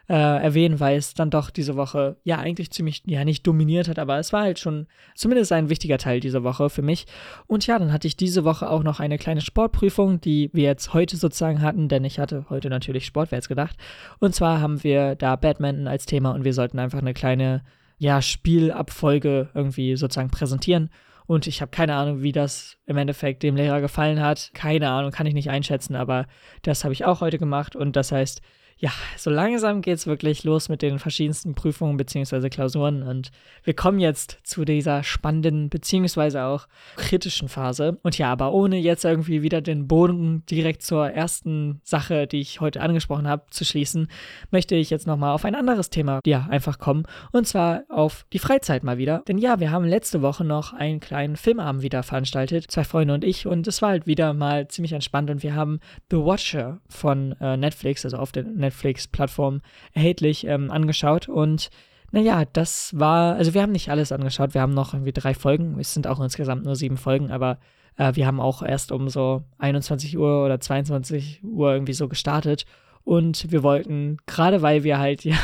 äh, 0.08 0.14
erwähnen, 0.14 0.80
weil 0.80 0.96
es 0.96 1.12
dann 1.12 1.28
doch 1.28 1.50
diese 1.50 1.76
Woche 1.76 2.16
ja 2.24 2.38
eigentlich 2.38 2.70
ziemlich, 2.70 3.02
ja 3.06 3.24
nicht 3.24 3.46
dominiert 3.46 3.88
hat, 3.88 3.98
aber 3.98 4.18
es 4.18 4.32
war 4.32 4.42
halt 4.42 4.58
schon 4.58 4.86
zumindest 5.14 5.52
ein 5.52 5.68
wichtiger 5.68 5.98
Teil 5.98 6.20
dieser 6.20 6.42
Woche 6.44 6.70
für 6.70 6.80
mich. 6.80 7.06
Und 7.46 7.66
ja, 7.66 7.78
dann 7.78 7.92
hatte 7.92 8.08
ich 8.08 8.16
diese 8.16 8.44
Woche 8.44 8.70
auch 8.70 8.82
noch 8.82 9.00
eine 9.00 9.18
kleine 9.18 9.42
Sportprüfung, 9.42 10.20
die 10.20 10.48
wir 10.54 10.64
jetzt 10.64 10.94
heute 10.94 11.18
sozusagen 11.18 11.60
hatten, 11.60 11.88
denn 11.88 12.04
ich 12.04 12.18
hatte 12.18 12.46
heute 12.48 12.70
natürlich 12.70 13.04
Sportwärts 13.04 13.48
gedacht. 13.48 13.76
Und 14.18 14.34
zwar 14.34 14.60
haben 14.62 14.82
wir 14.82 15.14
da 15.14 15.36
Badminton 15.36 15.88
als 15.88 16.06
Thema 16.06 16.30
und 16.30 16.44
wir 16.44 16.54
sollten 16.54 16.78
einfach 16.78 17.00
eine 17.00 17.14
kleine, 17.14 17.62
ja, 17.98 18.22
Spielabfolge 18.22 19.50
irgendwie 19.52 19.96
sozusagen 19.96 20.30
präsentieren. 20.30 20.88
Und 21.26 21.46
ich 21.46 21.60
habe 21.60 21.70
keine 21.70 21.94
Ahnung, 21.94 22.22
wie 22.22 22.32
das 22.32 22.78
im 22.86 22.96
Endeffekt 22.96 23.42
dem 23.42 23.56
Lehrer 23.56 23.82
gefallen 23.82 24.22
hat. 24.22 24.52
Keine 24.54 24.88
Ahnung, 24.88 25.10
kann 25.10 25.26
ich 25.26 25.34
nicht 25.34 25.50
einschätzen, 25.50 25.94
aber 25.94 26.24
das 26.62 26.84
habe 26.84 26.94
ich 26.94 27.04
auch 27.04 27.20
heute 27.20 27.36
gemacht. 27.36 27.76
Und 27.76 27.96
das 27.96 28.12
heißt, 28.12 28.40
ja, 28.80 28.92
so 29.16 29.28
langsam 29.28 29.82
geht 29.82 29.96
es 29.96 30.06
wirklich 30.06 30.44
los 30.44 30.68
mit 30.68 30.82
den 30.82 31.00
verschiedensten 31.00 31.56
Prüfungen 31.56 31.96
bzw. 31.96 32.48
Klausuren 32.48 33.02
und 33.02 33.32
wir 33.64 33.74
kommen 33.74 33.98
jetzt 33.98 34.38
zu 34.44 34.64
dieser 34.64 35.02
spannenden 35.02 35.68
bzw. 35.68 36.38
auch 36.38 36.68
kritischen 36.96 37.48
Phase. 37.48 37.98
Und 38.02 38.16
ja, 38.18 38.30
aber 38.30 38.52
ohne 38.52 38.78
jetzt 38.78 39.04
irgendwie 39.04 39.42
wieder 39.42 39.60
den 39.60 39.88
Boden 39.88 40.44
direkt 40.46 40.82
zur 40.82 41.10
ersten 41.10 41.80
Sache, 41.82 42.28
die 42.28 42.38
ich 42.38 42.60
heute 42.60 42.80
angesprochen 42.80 43.26
habe, 43.26 43.46
zu 43.50 43.64
schließen, 43.64 44.08
möchte 44.52 44.76
ich 44.76 44.90
jetzt 44.90 45.08
nochmal 45.08 45.34
auf 45.34 45.44
ein 45.44 45.56
anderes 45.56 45.90
Thema, 45.90 46.20
ja, 46.24 46.46
einfach 46.48 46.78
kommen. 46.78 47.02
Und 47.32 47.48
zwar 47.48 47.82
auf 47.88 48.26
die 48.32 48.38
Freizeit 48.38 48.84
mal 48.84 48.96
wieder. 48.96 49.24
Denn 49.26 49.38
ja, 49.38 49.58
wir 49.58 49.72
haben 49.72 49.86
letzte 49.86 50.22
Woche 50.22 50.44
noch 50.44 50.72
einen 50.72 51.00
kleinen 51.00 51.36
Filmabend 51.36 51.82
wieder 51.82 52.04
veranstaltet, 52.04 52.70
zwei 52.70 52.84
Freunde 52.84 53.14
und 53.14 53.24
ich, 53.24 53.44
und 53.44 53.66
es 53.66 53.82
war 53.82 53.90
halt 53.90 54.06
wieder 54.06 54.34
mal 54.34 54.68
ziemlich 54.68 54.92
entspannt 54.92 55.30
und 55.30 55.42
wir 55.42 55.56
haben 55.56 55.80
The 56.12 56.18
Watcher 56.18 56.80
von 56.88 57.32
äh, 57.40 57.56
Netflix, 57.56 58.04
also 58.04 58.18
auf 58.18 58.30
der 58.30 58.44
Netflix 58.44 58.67
Netflix-Plattform 58.68 59.60
erhältlich 59.92 60.46
ähm, 60.46 60.70
angeschaut. 60.70 61.28
Und 61.28 61.70
naja, 62.10 62.44
das 62.52 62.98
war, 62.98 63.36
also 63.36 63.54
wir 63.54 63.62
haben 63.62 63.72
nicht 63.72 63.90
alles 63.90 64.12
angeschaut, 64.12 64.54
wir 64.54 64.60
haben 64.60 64.74
noch 64.74 64.94
irgendwie 64.94 65.12
drei 65.12 65.34
Folgen, 65.34 65.78
es 65.78 65.92
sind 65.92 66.06
auch 66.06 66.20
insgesamt 66.20 66.64
nur 66.64 66.76
sieben 66.76 66.96
Folgen, 66.96 67.30
aber 67.30 67.58
äh, 67.96 68.14
wir 68.14 68.26
haben 68.26 68.40
auch 68.40 68.62
erst 68.62 68.92
um 68.92 69.08
so 69.08 69.42
21 69.58 70.16
Uhr 70.16 70.44
oder 70.44 70.60
22 70.60 71.42
Uhr 71.44 71.72
irgendwie 71.72 71.92
so 71.92 72.08
gestartet. 72.08 72.64
Und 73.04 73.50
wir 73.50 73.62
wollten, 73.62 74.18
gerade 74.26 74.60
weil 74.60 74.84
wir 74.84 74.98
halt 74.98 75.24
ja 75.24 75.36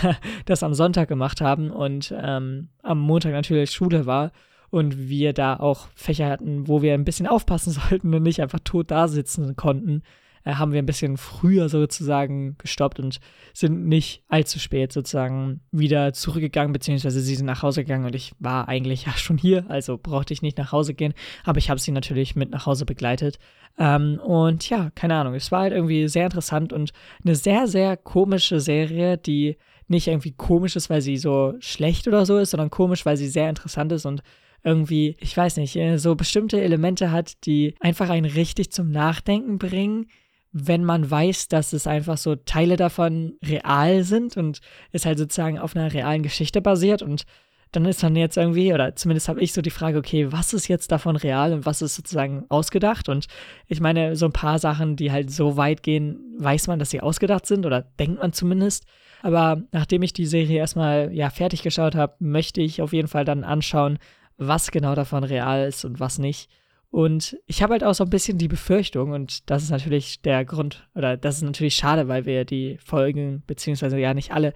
das 0.45 0.63
am 0.63 0.75
Sonntag 0.75 1.09
gemacht 1.09 1.41
haben 1.41 1.71
und 1.71 2.15
ähm, 2.17 2.69
am 2.83 3.01
Montag 3.01 3.33
natürlich 3.33 3.71
Schule 3.71 4.07
war 4.07 4.33
und 4.71 5.09
wir 5.09 5.33
da 5.33 5.57
auch 5.57 5.89
Fächer 5.95 6.29
hatten, 6.29 6.67
wo 6.67 6.83
wir 6.83 6.95
ein 6.95 7.05
bisschen 7.05 7.27
aufpassen 7.27 7.73
sollten 7.91 8.15
und 8.15 8.23
nicht 8.23 8.41
einfach 8.41 8.61
tot 8.65 8.91
da 8.91 9.09
sitzen 9.09 9.57
konnten, 9.57 10.03
äh, 10.45 10.55
haben 10.55 10.73
wir 10.73 10.79
ein 10.79 10.87
bisschen 10.87 11.17
früher 11.17 11.69
sozusagen 11.69 12.57
gestoppt 12.59 13.01
und 13.01 13.19
sind 13.53 13.87
nicht 13.87 14.23
allzu 14.29 14.59
spät 14.59 14.93
sozusagen 14.93 15.61
wieder 15.73 16.13
zurückgegangen, 16.13 16.73
beziehungsweise 16.73 17.21
sie 17.21 17.35
sind 17.35 17.47
nach 17.47 17.63
Hause 17.63 17.83
gegangen 17.83 18.05
und 18.05 18.15
ich 18.15 18.33
war 18.39 18.69
eigentlich 18.69 19.07
ja 19.07 19.13
schon 19.13 19.39
hier, 19.39 19.65
also 19.69 19.99
brauchte 19.99 20.33
ich 20.33 20.43
nicht 20.43 20.59
nach 20.59 20.73
Hause 20.73 20.95
gehen, 20.95 21.15
aber 21.45 21.59
ich 21.59 21.71
habe 21.71 21.81
sie 21.81 21.93
natürlich 21.93 22.37
mit 22.37 22.51
nach 22.51 22.67
Hause 22.67 22.85
begleitet. 22.85 23.39
Ähm, 23.79 24.21
und 24.23 24.69
ja, 24.71 24.91
keine 24.95 25.17
Ahnung, 25.17 25.35
es 25.35 25.51
war 25.51 25.63
halt 25.63 25.73
irgendwie 25.73 26.07
sehr 26.09 26.27
interessant 26.27 26.73
und 26.73 26.93
eine 27.25 27.35
sehr, 27.35 27.67
sehr 27.67 27.97
komische 27.97 28.61
Serie, 28.61 29.19
die 29.19 29.57
nicht 29.89 30.09
irgendwie 30.09 30.33
komisch 30.33 30.77
ist, 30.77 30.91
weil 30.91 31.03
sie 31.03 31.17
so 31.17 31.55
schlecht 31.59 32.09
oder 32.09 32.25
so 32.25 32.39
ist, 32.39 32.51
sondern 32.51 32.71
komisch, 32.71 33.05
weil 33.05 33.17
sie 33.17 33.29
sehr 33.29 33.49
interessant 33.49 33.93
ist 33.93 34.07
und 34.07 34.23
irgendwie, 34.63 35.17
ich 35.21 35.37
weiß 35.37 35.59
nicht, 35.59 35.77
äh, 35.77 35.99
so 35.99 36.15
bestimmte 36.15 36.61
Elemente 36.61 37.11
hat, 37.11 37.45
die 37.45 37.75
einfach 37.81 38.09
einen 38.09 38.25
richtig 38.25 38.73
zum 38.73 38.91
Nachdenken 38.91 39.59
bringen, 39.59 40.07
wenn 40.57 40.85
man 40.85 41.11
weiß, 41.11 41.49
dass 41.49 41.73
es 41.73 41.89
einfach 41.89 42.17
so 42.17 42.37
Teile 42.37 42.77
davon 42.77 43.35
real 43.45 44.05
sind 44.05 44.37
und 44.37 44.61
es 44.93 45.05
halt 45.05 45.19
sozusagen 45.19 45.59
auf 45.59 45.75
einer 45.75 45.93
realen 45.93 46.23
Geschichte 46.23 46.63
basiert 46.63 47.03
und 47.03 47.25
dann 47.73 47.85
ist 47.87 48.05
dann 48.05 48.15
jetzt 48.15 48.37
irgendwie, 48.37 48.73
oder 48.73 48.95
zumindest 48.95 49.29
habe 49.29 49.41
ich 49.41 49.53
so 49.53 49.63
die 49.63 49.71
Frage, 49.71 49.99
okay, 49.99 50.31
was 50.31 50.53
ist 50.53 50.69
jetzt 50.69 50.93
davon 50.93 51.17
real 51.17 51.53
und 51.53 51.67
was 51.67 51.83
ist 51.83 51.97
sozusagen 51.97 52.45
ausgedacht? 52.51 53.09
Und 53.09 53.27
ich 53.67 53.81
meine, 53.81 54.15
so 54.15 54.27
ein 54.27 54.33
paar 54.33 54.61
Sachen, 54.61 54.95
die 54.95 55.11
halt 55.11 55.33
so 55.33 55.57
weit 55.57 55.83
gehen, 55.83 56.21
weiß 56.39 56.69
man, 56.69 56.79
dass 56.79 56.91
sie 56.91 57.01
ausgedacht 57.01 57.47
sind 57.47 57.67
oder 57.67 57.83
denkt 57.99 58.21
man 58.21 58.33
zumindest. 58.33 58.85
Aber 59.23 59.61
nachdem 59.73 60.03
ich 60.03 60.13
die 60.13 60.27
Serie 60.27 60.59
erstmal 60.59 61.13
ja 61.13 61.31
fertig 61.31 61.65
geschaut 61.65 61.97
habe, 61.97 62.15
möchte 62.21 62.61
ich 62.61 62.81
auf 62.81 62.93
jeden 62.93 63.09
Fall 63.09 63.25
dann 63.25 63.43
anschauen, 63.43 63.99
was 64.37 64.71
genau 64.71 64.95
davon 64.95 65.25
real 65.25 65.67
ist 65.67 65.85
und 65.85 65.99
was 65.99 66.21
nicht. 66.21 66.49
Und 66.95 67.37
ich 67.49 67.61
habe 67.61 67.73
halt 67.73 67.83
auch 67.83 67.93
so 67.93 68.05
ein 68.05 68.11
bisschen 68.11 68.39
die 68.39 68.47
Befürchtung, 68.47 69.11
und 69.11 69.51
das 69.51 69.65
ist 69.65 69.71
natürlich 69.71 70.23
der 70.23 70.45
Grund, 70.45 70.89
oder 70.95 71.17
das 71.17 71.39
ist 71.39 71.43
natürlich 71.43 71.75
schade, 71.75 72.07
weil 72.07 72.25
wir 72.25 72.45
die 72.45 72.79
Folgen, 72.79 73.43
beziehungsweise 73.49 73.99
ja 73.99 74.15
nicht 74.15 74.31
alle, 74.31 74.53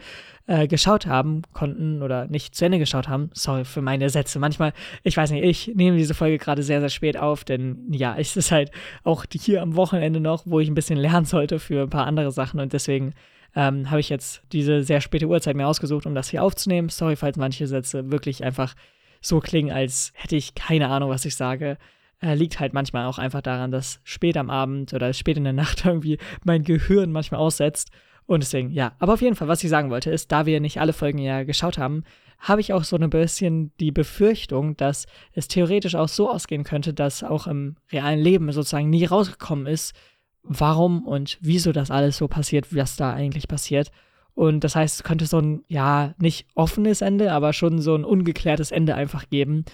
äh, 0.46 0.68
geschaut 0.68 1.06
haben 1.06 1.42
konnten 1.52 2.00
oder 2.00 2.28
nicht 2.28 2.54
zu 2.54 2.64
Ende 2.64 2.78
geschaut 2.78 3.08
haben. 3.08 3.30
Sorry 3.32 3.64
für 3.64 3.82
meine 3.82 4.08
Sätze. 4.08 4.38
Manchmal, 4.38 4.72
ich 5.02 5.16
weiß 5.16 5.32
nicht, 5.32 5.42
ich 5.42 5.74
nehme 5.74 5.96
diese 5.96 6.14
Folge 6.14 6.38
gerade 6.38 6.62
sehr, 6.62 6.78
sehr 6.78 6.90
spät 6.90 7.16
auf, 7.16 7.42
denn 7.42 7.88
ja, 7.90 8.14
es 8.16 8.36
ist 8.36 8.52
halt 8.52 8.70
auch 9.02 9.24
hier 9.32 9.60
am 9.60 9.74
Wochenende 9.74 10.20
noch, 10.20 10.44
wo 10.46 10.60
ich 10.60 10.68
ein 10.68 10.76
bisschen 10.76 10.96
lernen 10.96 11.26
sollte 11.26 11.58
für 11.58 11.82
ein 11.82 11.90
paar 11.90 12.06
andere 12.06 12.30
Sachen 12.30 12.60
und 12.60 12.72
deswegen 12.72 13.14
ähm, 13.56 13.90
habe 13.90 13.98
ich 13.98 14.10
jetzt 14.10 14.42
diese 14.52 14.84
sehr 14.84 15.00
späte 15.00 15.26
Uhrzeit 15.26 15.56
mir 15.56 15.66
ausgesucht, 15.66 16.06
um 16.06 16.14
das 16.14 16.28
hier 16.28 16.44
aufzunehmen. 16.44 16.88
Sorry, 16.88 17.16
falls 17.16 17.36
manche 17.36 17.66
Sätze 17.66 18.12
wirklich 18.12 18.44
einfach 18.44 18.76
so 19.20 19.40
klingen, 19.40 19.72
als 19.72 20.12
hätte 20.14 20.36
ich 20.36 20.54
keine 20.54 20.88
Ahnung, 20.88 21.10
was 21.10 21.24
ich 21.24 21.34
sage 21.34 21.78
äh, 22.20 22.34
liegt 22.34 22.60
halt 22.60 22.72
manchmal 22.72 23.06
auch 23.06 23.18
einfach 23.18 23.42
daran, 23.42 23.70
dass 23.70 24.00
spät 24.04 24.36
am 24.36 24.50
Abend 24.50 24.92
oder 24.92 25.12
spät 25.12 25.36
in 25.36 25.44
der 25.44 25.52
Nacht 25.52 25.84
irgendwie 25.84 26.18
mein 26.44 26.64
Gehirn 26.64 27.12
manchmal 27.12 27.40
aussetzt. 27.40 27.90
Und 28.26 28.42
deswegen, 28.42 28.70
ja. 28.70 28.92
Aber 28.98 29.14
auf 29.14 29.22
jeden 29.22 29.36
Fall, 29.36 29.48
was 29.48 29.64
ich 29.64 29.70
sagen 29.70 29.90
wollte, 29.90 30.10
ist, 30.10 30.30
da 30.30 30.44
wir 30.44 30.60
nicht 30.60 30.80
alle 30.80 30.92
Folgen 30.92 31.18
ja 31.18 31.44
geschaut 31.44 31.78
haben, 31.78 32.04
habe 32.38 32.60
ich 32.60 32.72
auch 32.72 32.84
so 32.84 32.96
ein 32.96 33.10
bisschen 33.10 33.72
die 33.80 33.90
Befürchtung, 33.90 34.76
dass 34.76 35.06
es 35.32 35.48
theoretisch 35.48 35.94
auch 35.94 36.08
so 36.08 36.30
ausgehen 36.30 36.62
könnte, 36.62 36.94
dass 36.94 37.24
auch 37.24 37.46
im 37.46 37.76
realen 37.90 38.20
Leben 38.20 38.52
sozusagen 38.52 38.90
nie 38.90 39.04
rausgekommen 39.06 39.66
ist, 39.66 39.94
warum 40.42 41.06
und 41.06 41.38
wieso 41.40 41.72
das 41.72 41.90
alles 41.90 42.16
so 42.16 42.28
passiert, 42.28 42.74
was 42.74 42.96
da 42.96 43.12
eigentlich 43.12 43.48
passiert. 43.48 43.90
Und 44.34 44.62
das 44.62 44.76
heißt, 44.76 44.96
es 44.96 45.02
könnte 45.02 45.26
so 45.26 45.40
ein, 45.40 45.64
ja, 45.66 46.14
nicht 46.18 46.46
offenes 46.54 47.00
Ende, 47.00 47.32
aber 47.32 47.52
schon 47.52 47.80
so 47.80 47.96
ein 47.96 48.04
ungeklärtes 48.04 48.70
Ende 48.70 48.94
einfach 48.94 49.28
geben. 49.30 49.64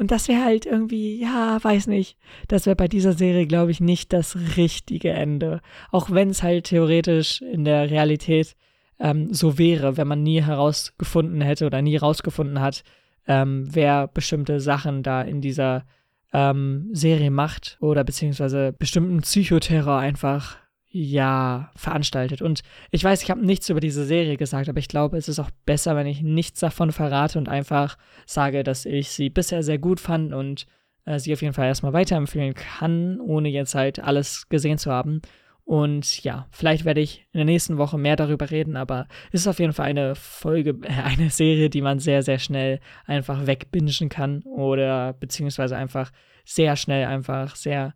Und 0.00 0.10
das 0.10 0.28
wäre 0.28 0.42
halt 0.42 0.64
irgendwie, 0.64 1.20
ja, 1.20 1.62
weiß 1.62 1.86
nicht. 1.86 2.16
Das 2.48 2.64
wäre 2.64 2.74
bei 2.74 2.88
dieser 2.88 3.12
Serie, 3.12 3.46
glaube 3.46 3.70
ich, 3.70 3.80
nicht 3.80 4.14
das 4.14 4.34
richtige 4.56 5.10
Ende. 5.10 5.60
Auch 5.90 6.10
wenn 6.10 6.30
es 6.30 6.42
halt 6.42 6.64
theoretisch 6.64 7.42
in 7.42 7.66
der 7.66 7.90
Realität 7.90 8.56
ähm, 8.98 9.34
so 9.34 9.58
wäre, 9.58 9.98
wenn 9.98 10.08
man 10.08 10.22
nie 10.22 10.40
herausgefunden 10.40 11.42
hätte 11.42 11.66
oder 11.66 11.82
nie 11.82 11.98
herausgefunden 11.98 12.62
hat, 12.62 12.82
ähm, 13.26 13.68
wer 13.70 14.08
bestimmte 14.08 14.58
Sachen 14.60 15.02
da 15.02 15.20
in 15.20 15.42
dieser 15.42 15.84
ähm, 16.32 16.88
Serie 16.94 17.30
macht 17.30 17.76
oder 17.82 18.02
beziehungsweise 18.02 18.72
bestimmten 18.72 19.20
Psychoterror 19.20 19.98
einfach 19.98 20.56
ja, 20.92 21.70
veranstaltet. 21.76 22.42
Und 22.42 22.62
ich 22.90 23.04
weiß, 23.04 23.22
ich 23.22 23.30
habe 23.30 23.44
nichts 23.46 23.68
über 23.68 23.80
diese 23.80 24.04
Serie 24.04 24.36
gesagt, 24.36 24.68
aber 24.68 24.78
ich 24.80 24.88
glaube, 24.88 25.16
es 25.16 25.28
ist 25.28 25.38
auch 25.38 25.50
besser, 25.64 25.94
wenn 25.94 26.06
ich 26.06 26.20
nichts 26.20 26.60
davon 26.60 26.90
verrate 26.90 27.38
und 27.38 27.48
einfach 27.48 27.96
sage, 28.26 28.64
dass 28.64 28.86
ich 28.86 29.10
sie 29.10 29.30
bisher 29.30 29.62
sehr 29.62 29.78
gut 29.78 30.00
fand 30.00 30.34
und 30.34 30.66
äh, 31.04 31.20
sie 31.20 31.32
auf 31.32 31.42
jeden 31.42 31.54
Fall 31.54 31.68
erstmal 31.68 31.92
weiterempfehlen 31.92 32.54
kann, 32.54 33.20
ohne 33.20 33.48
jetzt 33.48 33.76
halt 33.76 34.00
alles 34.00 34.48
gesehen 34.48 34.78
zu 34.78 34.90
haben. 34.90 35.22
Und 35.62 36.24
ja, 36.24 36.48
vielleicht 36.50 36.84
werde 36.84 37.00
ich 37.00 37.28
in 37.30 37.38
der 37.38 37.44
nächsten 37.44 37.78
Woche 37.78 37.96
mehr 37.96 38.16
darüber 38.16 38.50
reden, 38.50 38.76
aber 38.76 39.06
es 39.30 39.42
ist 39.42 39.46
auf 39.46 39.60
jeden 39.60 39.72
Fall 39.72 39.86
eine 39.86 40.16
Folge, 40.16 40.76
eine 41.04 41.30
Serie, 41.30 41.70
die 41.70 41.82
man 41.82 42.00
sehr, 42.00 42.24
sehr 42.24 42.40
schnell 42.40 42.80
einfach 43.06 43.46
wegbingen 43.46 44.08
kann 44.08 44.42
oder 44.42 45.12
beziehungsweise 45.12 45.76
einfach 45.76 46.10
sehr 46.44 46.74
schnell 46.74 47.06
einfach 47.06 47.54
sehr 47.54 47.94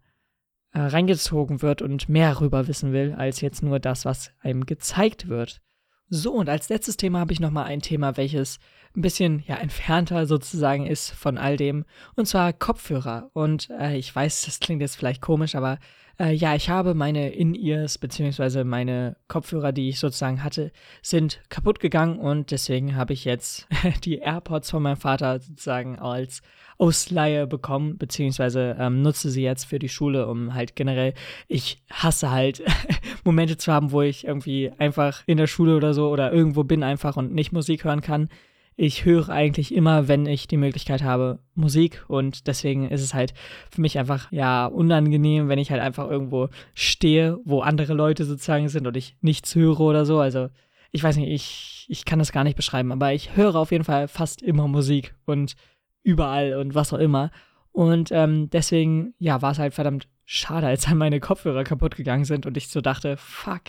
äh, 0.74 0.80
reingezogen 0.80 1.62
wird 1.62 1.82
und 1.82 2.08
mehr 2.08 2.34
darüber 2.34 2.68
wissen 2.68 2.92
will, 2.92 3.14
als 3.16 3.40
jetzt 3.40 3.62
nur 3.62 3.78
das, 3.78 4.04
was 4.04 4.32
einem 4.40 4.66
gezeigt 4.66 5.28
wird. 5.28 5.62
So, 6.10 6.32
und 6.32 6.48
als 6.48 6.68
letztes 6.68 6.96
Thema 6.96 7.20
habe 7.20 7.32
ich 7.32 7.40
nochmal 7.40 7.64
ein 7.64 7.80
Thema, 7.80 8.16
welches 8.16 8.58
ein 8.94 9.00
bisschen 9.00 9.42
ja 9.46 9.56
entfernter 9.56 10.26
sozusagen 10.26 10.86
ist 10.86 11.10
von 11.10 11.38
all 11.38 11.56
dem, 11.56 11.84
und 12.14 12.26
zwar 12.26 12.52
Kopfhörer. 12.52 13.30
Und 13.32 13.70
äh, 13.70 13.96
ich 13.96 14.14
weiß, 14.14 14.42
das 14.42 14.60
klingt 14.60 14.82
jetzt 14.82 14.96
vielleicht 14.96 15.22
komisch, 15.22 15.54
aber 15.54 15.78
äh, 16.18 16.32
ja, 16.32 16.54
ich 16.54 16.70
habe 16.70 16.94
meine 16.94 17.30
In-Ears 17.30 17.98
beziehungsweise 17.98 18.64
meine 18.64 19.16
Kopfhörer, 19.28 19.72
die 19.72 19.88
ich 19.88 19.98
sozusagen 19.98 20.44
hatte, 20.44 20.72
sind 21.02 21.40
kaputt 21.48 21.80
gegangen 21.80 22.18
und 22.18 22.50
deswegen 22.50 22.96
habe 22.96 23.12
ich 23.12 23.24
jetzt 23.24 23.66
die 24.04 24.18
AirPods 24.18 24.70
von 24.70 24.82
meinem 24.82 24.96
Vater 24.96 25.40
sozusagen 25.40 25.98
als 25.98 26.42
Ausleihe 26.78 27.46
bekommen, 27.46 27.98
beziehungsweise 27.98 28.76
ähm, 28.78 29.02
nutze 29.02 29.30
sie 29.30 29.42
jetzt 29.42 29.64
für 29.64 29.78
die 29.78 29.88
Schule, 29.88 30.26
um 30.26 30.54
halt 30.54 30.76
generell, 30.76 31.14
ich 31.48 31.82
hasse 31.90 32.30
halt 32.30 32.62
Momente 33.24 33.56
zu 33.56 33.72
haben, 33.72 33.92
wo 33.92 34.02
ich 34.02 34.26
irgendwie 34.26 34.72
einfach 34.78 35.22
in 35.26 35.36
der 35.36 35.46
Schule 35.46 35.76
oder 35.76 35.94
so 35.94 36.10
oder 36.10 36.32
irgendwo 36.32 36.64
bin 36.64 36.82
einfach 36.82 37.16
und 37.16 37.32
nicht 37.32 37.52
Musik 37.52 37.84
hören 37.84 38.00
kann. 38.00 38.28
Ich 38.76 39.04
höre 39.04 39.28
eigentlich 39.28 39.72
immer, 39.72 40.08
wenn 40.08 40.26
ich 40.26 40.48
die 40.48 40.56
Möglichkeit 40.56 41.02
habe, 41.02 41.38
Musik 41.54 42.04
und 42.08 42.48
deswegen 42.48 42.88
ist 42.88 43.02
es 43.02 43.14
halt 43.14 43.32
für 43.70 43.80
mich 43.80 43.98
einfach 43.98 44.32
ja 44.32 44.66
unangenehm, 44.66 45.48
wenn 45.48 45.60
ich 45.60 45.70
halt 45.70 45.80
einfach 45.80 46.10
irgendwo 46.10 46.48
stehe, 46.74 47.38
wo 47.44 47.60
andere 47.60 47.94
Leute 47.94 48.24
sozusagen 48.24 48.68
sind 48.68 48.86
und 48.86 48.96
ich 48.96 49.16
nichts 49.20 49.54
höre 49.54 49.80
oder 49.80 50.04
so. 50.04 50.18
Also 50.18 50.48
ich 50.90 51.02
weiß 51.02 51.16
nicht, 51.16 51.30
ich, 51.30 51.86
ich 51.88 52.04
kann 52.04 52.18
das 52.18 52.32
gar 52.32 52.44
nicht 52.44 52.56
beschreiben, 52.56 52.90
aber 52.90 53.12
ich 53.12 53.36
höre 53.36 53.56
auf 53.56 53.70
jeden 53.70 53.84
Fall 53.84 54.08
fast 54.08 54.42
immer 54.42 54.66
Musik 54.66 55.14
und 55.24 55.54
überall 56.02 56.54
und 56.54 56.74
was 56.74 56.92
auch 56.92 56.98
immer. 56.98 57.30
Und 57.72 58.10
ähm, 58.12 58.48
deswegen, 58.50 59.14
ja, 59.18 59.42
war 59.42 59.52
es 59.52 59.58
halt 59.58 59.74
verdammt 59.74 60.08
schade, 60.24 60.66
als 60.66 60.86
dann 60.86 60.98
meine 60.98 61.20
Kopfhörer 61.20 61.64
kaputt 61.64 61.96
gegangen 61.96 62.24
sind 62.24 62.46
und 62.46 62.56
ich 62.56 62.68
so 62.68 62.80
dachte, 62.80 63.16
fuck, 63.16 63.62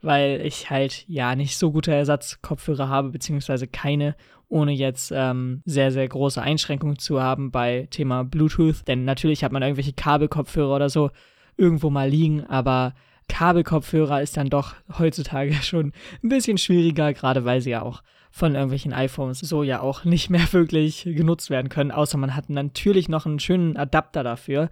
weil 0.00 0.40
ich 0.44 0.70
halt 0.70 1.04
ja 1.06 1.36
nicht 1.36 1.58
so 1.58 1.70
gute 1.70 1.92
Ersatzkopfhörer 1.92 2.88
habe, 2.88 3.10
beziehungsweise 3.10 3.66
keine, 3.66 4.16
ohne 4.48 4.72
jetzt 4.72 5.12
ähm, 5.14 5.62
sehr, 5.66 5.92
sehr 5.92 6.08
große 6.08 6.40
Einschränkungen 6.40 6.98
zu 6.98 7.20
haben 7.20 7.50
bei 7.50 7.88
Thema 7.90 8.24
Bluetooth. 8.24 8.86
Denn 8.86 9.04
natürlich 9.04 9.44
hat 9.44 9.52
man 9.52 9.62
irgendwelche 9.62 9.92
Kabelkopfhörer 9.92 10.76
oder 10.76 10.88
so 10.88 11.10
irgendwo 11.56 11.90
mal 11.90 12.08
liegen, 12.08 12.44
aber 12.46 12.94
Kabelkopfhörer 13.28 14.22
ist 14.22 14.38
dann 14.38 14.48
doch 14.48 14.74
heutzutage 14.98 15.52
schon 15.62 15.92
ein 16.22 16.28
bisschen 16.30 16.56
schwieriger, 16.56 17.12
gerade 17.12 17.44
weil 17.44 17.60
sie 17.60 17.70
ja 17.70 17.82
auch 17.82 18.02
von 18.30 18.54
irgendwelchen 18.54 18.92
iPhones 18.92 19.40
so 19.40 19.62
ja 19.62 19.80
auch 19.80 20.04
nicht 20.04 20.30
mehr 20.30 20.52
wirklich 20.52 21.04
genutzt 21.04 21.50
werden 21.50 21.68
können, 21.68 21.90
außer 21.90 22.16
man 22.16 22.34
hat 22.34 22.48
natürlich 22.48 23.08
noch 23.08 23.26
einen 23.26 23.40
schönen 23.40 23.76
Adapter 23.76 24.22
dafür. 24.22 24.70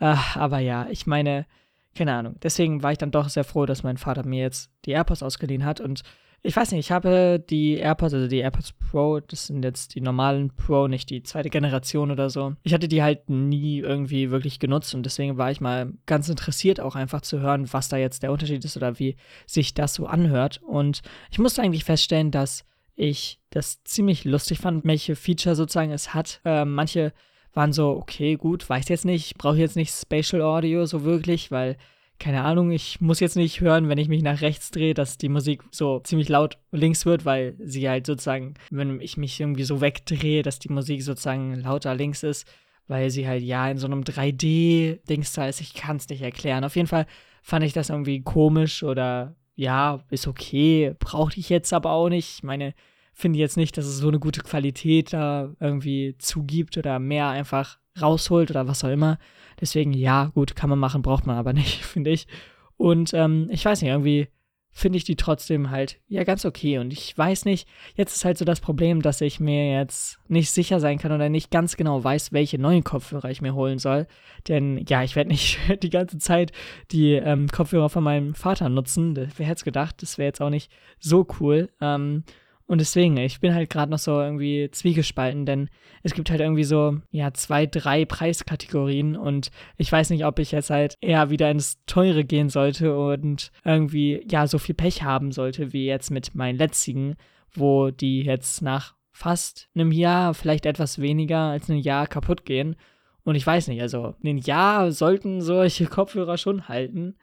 Äh, 0.00 0.16
aber 0.34 0.58
ja, 0.58 0.88
ich 0.90 1.06
meine, 1.06 1.46
keine 1.94 2.14
Ahnung. 2.14 2.36
Deswegen 2.42 2.82
war 2.82 2.92
ich 2.92 2.98
dann 2.98 3.10
doch 3.10 3.28
sehr 3.28 3.44
froh, 3.44 3.66
dass 3.66 3.82
mein 3.82 3.96
Vater 3.96 4.26
mir 4.26 4.42
jetzt 4.42 4.70
die 4.84 4.92
AirPods 4.92 5.22
ausgeliehen 5.22 5.64
hat 5.64 5.80
und 5.80 6.02
ich 6.42 6.54
weiß 6.54 6.70
nicht, 6.70 6.86
ich 6.86 6.92
habe 6.92 7.44
die 7.50 7.74
AirPods, 7.74 8.14
also 8.14 8.28
die 8.28 8.38
AirPods 8.38 8.72
Pro, 8.72 9.18
das 9.18 9.48
sind 9.48 9.64
jetzt 9.64 9.96
die 9.96 10.00
normalen 10.00 10.54
Pro, 10.54 10.86
nicht 10.86 11.10
die 11.10 11.24
zweite 11.24 11.50
Generation 11.50 12.12
oder 12.12 12.30
so. 12.30 12.54
Ich 12.62 12.72
hatte 12.72 12.86
die 12.86 13.02
halt 13.02 13.28
nie 13.28 13.80
irgendwie 13.80 14.30
wirklich 14.30 14.60
genutzt 14.60 14.94
und 14.94 15.04
deswegen 15.04 15.36
war 15.36 15.50
ich 15.50 15.60
mal 15.60 15.92
ganz 16.06 16.28
interessiert, 16.28 16.80
auch 16.80 16.94
einfach 16.94 17.22
zu 17.22 17.40
hören, 17.40 17.72
was 17.72 17.88
da 17.88 17.96
jetzt 17.96 18.22
der 18.22 18.30
Unterschied 18.30 18.64
ist 18.64 18.76
oder 18.76 19.00
wie 19.00 19.16
sich 19.46 19.74
das 19.74 19.94
so 19.94 20.06
anhört. 20.06 20.60
Und 20.62 21.02
ich 21.30 21.40
musste 21.40 21.60
eigentlich 21.60 21.84
feststellen, 21.84 22.30
dass 22.30 22.64
ich 22.94 23.40
das 23.50 23.82
ziemlich 23.82 24.24
lustig 24.24 24.58
fand, 24.58 24.84
welche 24.84 25.16
Feature 25.16 25.56
sozusagen 25.56 25.90
es 25.90 26.14
hat. 26.14 26.40
Äh, 26.44 26.64
manche 26.64 27.12
waren 27.58 27.72
so, 27.72 27.90
okay, 27.90 28.36
gut, 28.36 28.70
weiß 28.70 28.88
jetzt 28.88 29.04
nicht, 29.04 29.36
brauche 29.36 29.56
jetzt 29.58 29.74
nicht 29.74 29.92
Spatial 29.92 30.42
Audio 30.42 30.86
so 30.86 31.02
wirklich, 31.02 31.50
weil, 31.50 31.76
keine 32.20 32.44
Ahnung, 32.44 32.70
ich 32.70 33.00
muss 33.00 33.18
jetzt 33.18 33.34
nicht 33.34 33.60
hören, 33.60 33.88
wenn 33.88 33.98
ich 33.98 34.08
mich 34.08 34.22
nach 34.22 34.42
rechts 34.42 34.70
drehe, 34.70 34.94
dass 34.94 35.18
die 35.18 35.28
Musik 35.28 35.64
so 35.72 35.98
ziemlich 35.98 36.28
laut 36.28 36.56
links 36.70 37.04
wird, 37.04 37.24
weil 37.24 37.56
sie 37.58 37.88
halt 37.88 38.06
sozusagen, 38.06 38.54
wenn 38.70 39.00
ich 39.00 39.16
mich 39.16 39.40
irgendwie 39.40 39.64
so 39.64 39.80
wegdrehe, 39.80 40.42
dass 40.42 40.60
die 40.60 40.68
Musik 40.68 41.02
sozusagen 41.02 41.56
lauter 41.56 41.96
links 41.96 42.22
ist, 42.22 42.46
weil 42.86 43.10
sie 43.10 43.26
halt 43.26 43.42
ja 43.42 43.68
in 43.68 43.76
so 43.76 43.88
einem 43.88 44.02
3D-Dings 44.02 45.32
da 45.32 45.48
ist. 45.48 45.60
Ich 45.60 45.74
kann 45.74 45.96
es 45.96 46.08
nicht 46.08 46.22
erklären. 46.22 46.62
Auf 46.62 46.76
jeden 46.76 46.86
Fall 46.86 47.06
fand 47.42 47.64
ich 47.64 47.72
das 47.72 47.90
irgendwie 47.90 48.20
komisch 48.22 48.84
oder 48.84 49.34
ja, 49.56 50.04
ist 50.10 50.28
okay, 50.28 50.94
brauchte 51.00 51.40
ich 51.40 51.48
jetzt 51.48 51.72
aber 51.72 51.90
auch 51.90 52.08
nicht. 52.08 52.36
Ich 52.36 52.42
meine, 52.44 52.72
finde 53.18 53.40
jetzt 53.40 53.56
nicht, 53.56 53.76
dass 53.76 53.84
es 53.84 53.98
so 53.98 54.06
eine 54.08 54.20
gute 54.20 54.42
Qualität 54.42 55.12
da 55.12 55.52
irgendwie 55.58 56.14
zugibt 56.18 56.78
oder 56.78 57.00
mehr 57.00 57.28
einfach 57.28 57.78
rausholt 58.00 58.50
oder 58.50 58.68
was 58.68 58.84
auch 58.84 58.90
immer. 58.90 59.18
Deswegen, 59.60 59.92
ja, 59.92 60.26
gut, 60.26 60.54
kann 60.54 60.70
man 60.70 60.78
machen, 60.78 61.02
braucht 61.02 61.26
man 61.26 61.36
aber 61.36 61.52
nicht, 61.52 61.84
finde 61.84 62.10
ich. 62.10 62.28
Und 62.76 63.12
ähm, 63.14 63.48
ich 63.50 63.64
weiß 63.64 63.82
nicht, 63.82 63.90
irgendwie 63.90 64.28
finde 64.70 64.98
ich 64.98 65.02
die 65.04 65.16
trotzdem 65.16 65.70
halt 65.70 65.98
ja 66.06 66.22
ganz 66.22 66.44
okay. 66.44 66.78
Und 66.78 66.92
ich 66.92 67.18
weiß 67.18 67.44
nicht, 67.44 67.66
jetzt 67.96 68.14
ist 68.14 68.24
halt 68.24 68.38
so 68.38 68.44
das 68.44 68.60
Problem, 68.60 69.02
dass 69.02 69.20
ich 69.20 69.40
mir 69.40 69.72
jetzt 69.72 70.20
nicht 70.28 70.52
sicher 70.52 70.78
sein 70.78 70.98
kann 70.98 71.10
oder 71.10 71.28
nicht 71.28 71.50
ganz 71.50 71.76
genau 71.76 72.04
weiß, 72.04 72.32
welche 72.32 72.60
neuen 72.60 72.84
Kopfhörer 72.84 73.30
ich 73.30 73.42
mir 73.42 73.54
holen 73.54 73.80
soll. 73.80 74.06
Denn 74.46 74.84
ja, 74.88 75.02
ich 75.02 75.16
werde 75.16 75.30
nicht 75.30 75.58
die 75.82 75.90
ganze 75.90 76.18
Zeit 76.18 76.52
die 76.92 77.14
ähm, 77.14 77.48
Kopfhörer 77.48 77.88
von 77.88 78.04
meinem 78.04 78.36
Vater 78.36 78.68
nutzen. 78.68 79.16
Wer 79.16 79.46
hätte 79.46 79.58
es 79.58 79.64
gedacht? 79.64 80.02
Das 80.02 80.18
wäre 80.18 80.28
jetzt 80.28 80.40
auch 80.40 80.50
nicht 80.50 80.70
so 81.00 81.26
cool. 81.40 81.68
Ähm, 81.80 82.22
Und 82.68 82.82
deswegen, 82.82 83.16
ich 83.16 83.40
bin 83.40 83.54
halt 83.54 83.70
gerade 83.70 83.90
noch 83.90 83.98
so 83.98 84.20
irgendwie 84.20 84.70
zwiegespalten, 84.70 85.46
denn 85.46 85.70
es 86.02 86.12
gibt 86.12 86.28
halt 86.28 86.40
irgendwie 86.40 86.64
so, 86.64 86.98
ja, 87.10 87.32
zwei, 87.32 87.64
drei 87.64 88.04
Preiskategorien 88.04 89.16
und 89.16 89.50
ich 89.78 89.90
weiß 89.90 90.10
nicht, 90.10 90.26
ob 90.26 90.38
ich 90.38 90.52
jetzt 90.52 90.68
halt 90.68 90.94
eher 91.00 91.30
wieder 91.30 91.50
ins 91.50 91.82
Teure 91.86 92.24
gehen 92.24 92.50
sollte 92.50 92.94
und 92.94 93.52
irgendwie, 93.64 94.22
ja, 94.30 94.46
so 94.46 94.58
viel 94.58 94.74
Pech 94.74 95.02
haben 95.02 95.32
sollte, 95.32 95.72
wie 95.72 95.86
jetzt 95.86 96.10
mit 96.10 96.34
meinen 96.34 96.58
letztigen, 96.58 97.16
wo 97.54 97.90
die 97.90 98.22
jetzt 98.22 98.60
nach 98.60 98.96
fast 99.12 99.70
einem 99.74 99.90
Jahr, 99.90 100.34
vielleicht 100.34 100.66
etwas 100.66 101.00
weniger 101.00 101.38
als 101.38 101.70
ein 101.70 101.78
Jahr 101.78 102.06
kaputt 102.06 102.44
gehen. 102.44 102.76
Und 103.24 103.34
ich 103.34 103.46
weiß 103.46 103.68
nicht, 103.68 103.80
also 103.80 104.14
ein 104.22 104.36
Jahr 104.36 104.92
sollten 104.92 105.40
solche 105.40 105.86
Kopfhörer 105.86 106.36
schon 106.36 106.68
halten. 106.68 107.16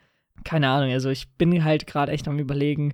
Keine 0.43 0.69
Ahnung, 0.69 0.91
also 0.91 1.11
ich 1.11 1.29
bin 1.37 1.63
halt 1.63 1.85
gerade 1.85 2.11
echt 2.11 2.27
am 2.27 2.39
überlegen, 2.39 2.93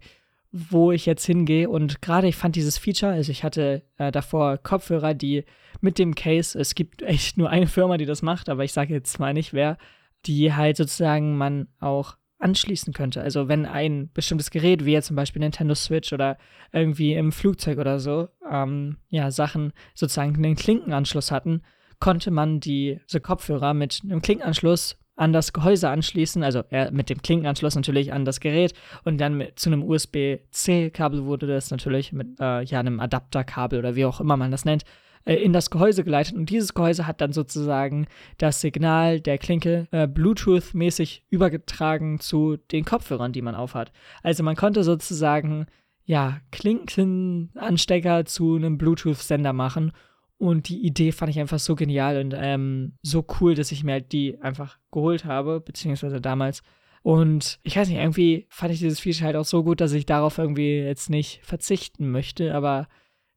wo 0.52 0.92
ich 0.92 1.06
jetzt 1.06 1.26
hingehe. 1.26 1.70
Und 1.70 2.02
gerade 2.02 2.28
ich 2.28 2.36
fand 2.36 2.56
dieses 2.56 2.78
Feature, 2.78 3.14
also 3.14 3.32
ich 3.32 3.44
hatte 3.44 3.84
äh, 3.98 4.12
davor 4.12 4.58
Kopfhörer, 4.58 5.14
die 5.14 5.46
mit 5.80 5.98
dem 5.98 6.16
Case, 6.16 6.60
es 6.60 6.76
gibt 6.76 7.02
echt 7.02 7.38
nur 7.38 7.50
eine 7.50 7.68
Firma, 7.68 7.98
die 7.98 8.06
das 8.06 8.22
macht, 8.22 8.50
aber 8.50 8.64
ich 8.64 8.74
sage 8.74 8.94
jetzt 8.94 9.20
mal 9.20 9.34
nicht 9.34 9.54
wer, 9.54 9.78
die 10.26 10.54
halt 10.54 10.78
sozusagen 10.78 11.38
man 11.38 11.68
auch 11.80 12.18
anschließen 12.40 12.94
könnte. 12.94 13.22
Also 13.22 13.48
wenn 13.48 13.66
ein 13.66 14.10
bestimmtes 14.14 14.52
Gerät, 14.52 14.86
wie 14.86 14.92
jetzt 14.94 15.08
zum 15.08 15.16
Beispiel 15.16 15.40
Nintendo 15.40 15.76
Switch 15.76 16.12
oder 16.12 16.38
irgendwie 16.72 17.14
im 17.14 17.32
Flugzeug 17.32 17.78
oder 17.78 18.00
so, 18.00 18.30
ähm, 18.50 18.98
ja, 19.10 19.32
Sachen 19.32 19.74
sozusagen 19.94 20.36
einen 20.36 20.56
Klinkenanschluss 20.56 21.32
hatten, 21.32 21.62
konnte 22.00 22.32
man 22.32 22.60
diese 22.60 23.22
Kopfhörer 23.22 23.74
mit 23.74 24.02
einem 24.04 24.22
Klinkenanschluss 24.22 24.98
an 25.22 25.34
das 25.34 25.54
Gehäuse 25.54 25.88
anschließen, 25.88 26.44
also 26.44 26.64
äh, 26.72 26.90
mit 26.90 27.12
dem 27.12 27.22
Klinkenanschluss 27.22 27.76
natürlich 27.76 28.12
an 28.12 28.26
das 28.26 28.40
Gerät 28.40 28.74
und 29.04 29.20
dann 29.22 29.38
mit, 29.38 29.60
zu 29.60 29.70
einem 29.70 29.84
USB-C-Kabel 29.84 31.26
wurde 31.26 31.46
das 31.46 31.70
natürlich 31.70 32.12
mit 32.12 32.40
äh, 32.40 32.64
ja, 32.64 32.80
einem 32.80 33.00
Adapterkabel 33.00 33.78
oder 33.78 33.96
wie 33.96 34.06
auch 34.06 34.20
immer 34.20 34.36
man 34.36 34.50
das 34.50 34.66
nennt, 34.66 34.84
äh, 35.26 35.36
in 35.36 35.54
das 35.54 35.70
Gehäuse 35.70 36.04
geleitet 36.04 36.36
und 36.36 36.50
dieses 36.50 36.74
Gehäuse 36.74 37.06
hat 37.06 37.22
dann 37.22 37.34
sozusagen 37.34 38.08
das 38.40 38.62
Signal 38.62 39.22
der 39.22 39.38
Klinke 39.38 39.88
äh, 39.92 40.08
Bluetooth-mäßig 40.08 41.22
übergetragen 41.30 42.20
zu 42.20 42.58
den 42.58 42.84
Kopfhörern, 42.84 43.32
die 43.32 43.44
man 43.44 43.54
aufhat. 43.54 43.92
Also 44.24 44.42
man 44.42 44.56
konnte 44.56 44.84
sozusagen 44.84 45.68
ja 46.04 46.40
Klinkenanstecker 46.52 48.26
zu 48.26 48.56
einem 48.56 48.80
Bluetooth-Sender 48.80 49.54
machen 49.54 49.92
und 50.42 50.70
die 50.70 50.84
Idee 50.84 51.12
fand 51.12 51.30
ich 51.30 51.40
einfach 51.40 51.60
so 51.60 51.76
genial 51.76 52.20
und 52.20 52.34
ähm, 52.36 52.94
so 53.04 53.24
cool, 53.40 53.54
dass 53.54 53.72
ich 53.72 53.84
mir 53.84 53.92
halt 53.92 54.12
die 54.12 54.42
einfach 54.42 54.80
geholt 54.92 55.24
habe, 55.24 55.62
beziehungsweise 55.62 56.20
damals. 56.20 56.64
Und 57.04 57.60
ich 57.62 57.78
weiß 57.78 57.88
nicht, 57.88 58.00
irgendwie 58.00 58.48
fand 58.50 58.74
ich 58.74 58.80
dieses 58.80 59.00
Feature 59.00 59.28
halt 59.28 59.36
auch 59.36 59.46
so 59.46 59.64
gut, 59.64 59.82
dass 59.82 59.94
ich 59.94 60.08
darauf 60.08 60.40
irgendwie 60.40 60.80
jetzt 60.80 61.12
nicht 61.12 61.42
verzichten 61.44 62.10
möchte, 62.10 62.56
aber 62.56 62.88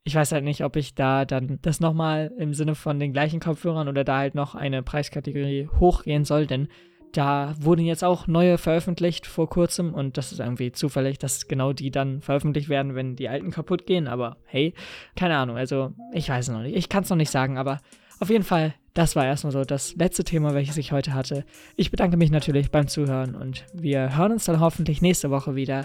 ich 0.05 0.15
weiß 0.15 0.33
halt 0.33 0.45
nicht, 0.45 0.65
ob 0.65 0.77
ich 0.77 0.95
da 0.95 1.27
dann 1.27 1.59
das 1.61 1.79
nochmal 1.79 2.33
im 2.39 2.55
Sinne 2.55 2.75
von 2.75 2.99
den 2.99 3.13
gleichen 3.13 3.41
Kopfhörern 3.41 3.89
oder 3.89 4.05
da 4.05 4.17
halt 4.17 4.35
noch 4.35 4.55
eine 4.55 4.83
Preiskategorie 4.83 5.69
hochgehen 5.79 6.25
soll, 6.25 6.47
denn 6.47 6.69
da 7.17 7.55
wurden 7.61 7.85
jetzt 7.85 8.05
auch 8.05 8.27
neue 8.27 8.59
veröffentlicht 8.59 9.27
vor 9.27 9.49
kurzem 9.49 9.95
und 9.95 10.17
das 10.17 10.33
ist 10.33 10.41
irgendwie 10.41 10.73
zufällig, 10.73 11.19
dass 11.19 11.49
genau 11.49 11.73
die 11.73 11.91
dann 11.91 12.21
veröffentlicht 12.21 12.69
werden, 12.69 12.95
wenn 12.95 13.17
die 13.17 13.29
alten 13.29 13.51
kaputt 13.51 13.87
gehen. 13.87 14.09
Aber 14.09 14.37
hey, 14.45 14.75
keine 15.17 15.37
Ahnung, 15.37 15.57
also 15.57 15.93
ich 16.13 16.29
weiß 16.29 16.49
es 16.49 16.55
noch 16.55 16.63
nicht. 16.63 16.77
Ich 16.77 16.89
kann 16.89 17.05
es 17.05 17.11
noch 17.11 17.17
nicht 17.17 17.31
sagen, 17.31 17.57
aber 17.57 17.81
auf 18.21 18.31
jeden 18.31 18.45
Fall, 18.45 18.75
das 18.95 19.17
war 19.17 19.25
erstmal 19.25 19.53
so 19.53 19.65
das 19.65 19.95
letzte 19.97 20.25
Thema, 20.25 20.55
welches 20.55 20.77
ich 20.77 20.93
heute 20.93 21.15
hatte. 21.15 21.45
Ich 21.77 21.91
bedanke 21.91 22.17
mich 22.17 22.31
natürlich 22.31 22.71
beim 22.71 22.89
Zuhören 22.89 23.35
und 23.35 23.65
wir 23.73 24.17
hören 24.17 24.33
uns 24.33 24.45
dann 24.45 24.61
hoffentlich 24.61 25.03
nächste 25.03 25.31
Woche 25.31 25.55
wieder. 25.55 25.85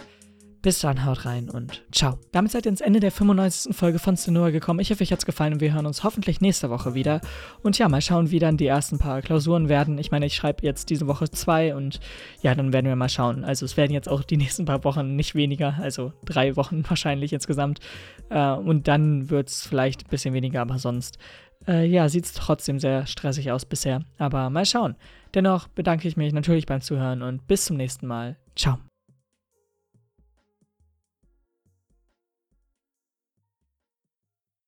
Bis 0.61 0.79
dann, 0.79 1.05
haut 1.05 1.23
rein 1.23 1.49
und 1.49 1.85
ciao. 1.89 2.19
Damit 2.33 2.51
seid 2.51 2.65
ihr 2.65 2.71
ins 2.71 2.81
Ende 2.81 2.99
der 2.99 3.11
95. 3.11 3.73
Folge 3.73 3.97
von 3.97 4.17
Senua 4.17 4.49
gekommen. 4.49 4.81
Ich 4.81 4.91
hoffe, 4.91 5.03
euch 5.03 5.11
hat's 5.13 5.25
gefallen 5.25 5.53
und 5.53 5.61
wir 5.61 5.73
hören 5.73 5.85
uns 5.85 6.03
hoffentlich 6.03 6.41
nächste 6.41 6.69
Woche 6.69 6.93
wieder. 6.93 7.21
Und 7.63 7.77
ja, 7.77 7.87
mal 7.87 8.01
schauen, 8.01 8.29
wie 8.29 8.39
dann 8.39 8.57
die 8.57 8.67
ersten 8.67 8.97
paar 8.97 9.21
Klausuren 9.21 9.69
werden. 9.69 9.97
Ich 9.97 10.11
meine, 10.11 10.25
ich 10.25 10.35
schreibe 10.35 10.65
jetzt 10.65 10.89
diese 10.89 11.07
Woche 11.07 11.29
zwei 11.29 11.75
und 11.75 12.01
ja, 12.41 12.53
dann 12.55 12.73
werden 12.73 12.87
wir 12.87 12.97
mal 12.97 13.07
schauen. 13.07 13.45
Also 13.45 13.65
es 13.65 13.77
werden 13.77 13.93
jetzt 13.93 14.09
auch 14.09 14.21
die 14.21 14.35
nächsten 14.37 14.65
paar 14.65 14.83
Wochen 14.83 15.15
nicht 15.15 15.33
weniger, 15.33 15.77
also 15.79 16.11
drei 16.25 16.57
Wochen 16.57 16.83
wahrscheinlich 16.89 17.31
insgesamt. 17.31 17.79
Äh, 18.29 18.51
und 18.51 18.89
dann 18.89 19.29
wird's 19.29 19.65
vielleicht 19.65 20.07
ein 20.07 20.09
bisschen 20.09 20.33
weniger, 20.33 20.59
aber 20.59 20.77
sonst 20.77 21.19
äh, 21.69 21.85
ja, 21.85 22.09
sieht 22.09 22.25
es 22.25 22.33
trotzdem 22.33 22.79
sehr 22.79 23.07
stressig 23.07 23.51
aus 23.51 23.65
bisher. 23.65 24.01
Aber 24.17 24.49
mal 24.49 24.65
schauen. 24.65 24.95
Dennoch 25.33 25.69
bedanke 25.69 26.09
ich 26.09 26.17
mich 26.17 26.33
natürlich 26.33 26.65
beim 26.65 26.81
Zuhören 26.81 27.21
und 27.21 27.47
bis 27.47 27.63
zum 27.63 27.77
nächsten 27.77 28.07
Mal. 28.07 28.35
Ciao. 28.57 28.79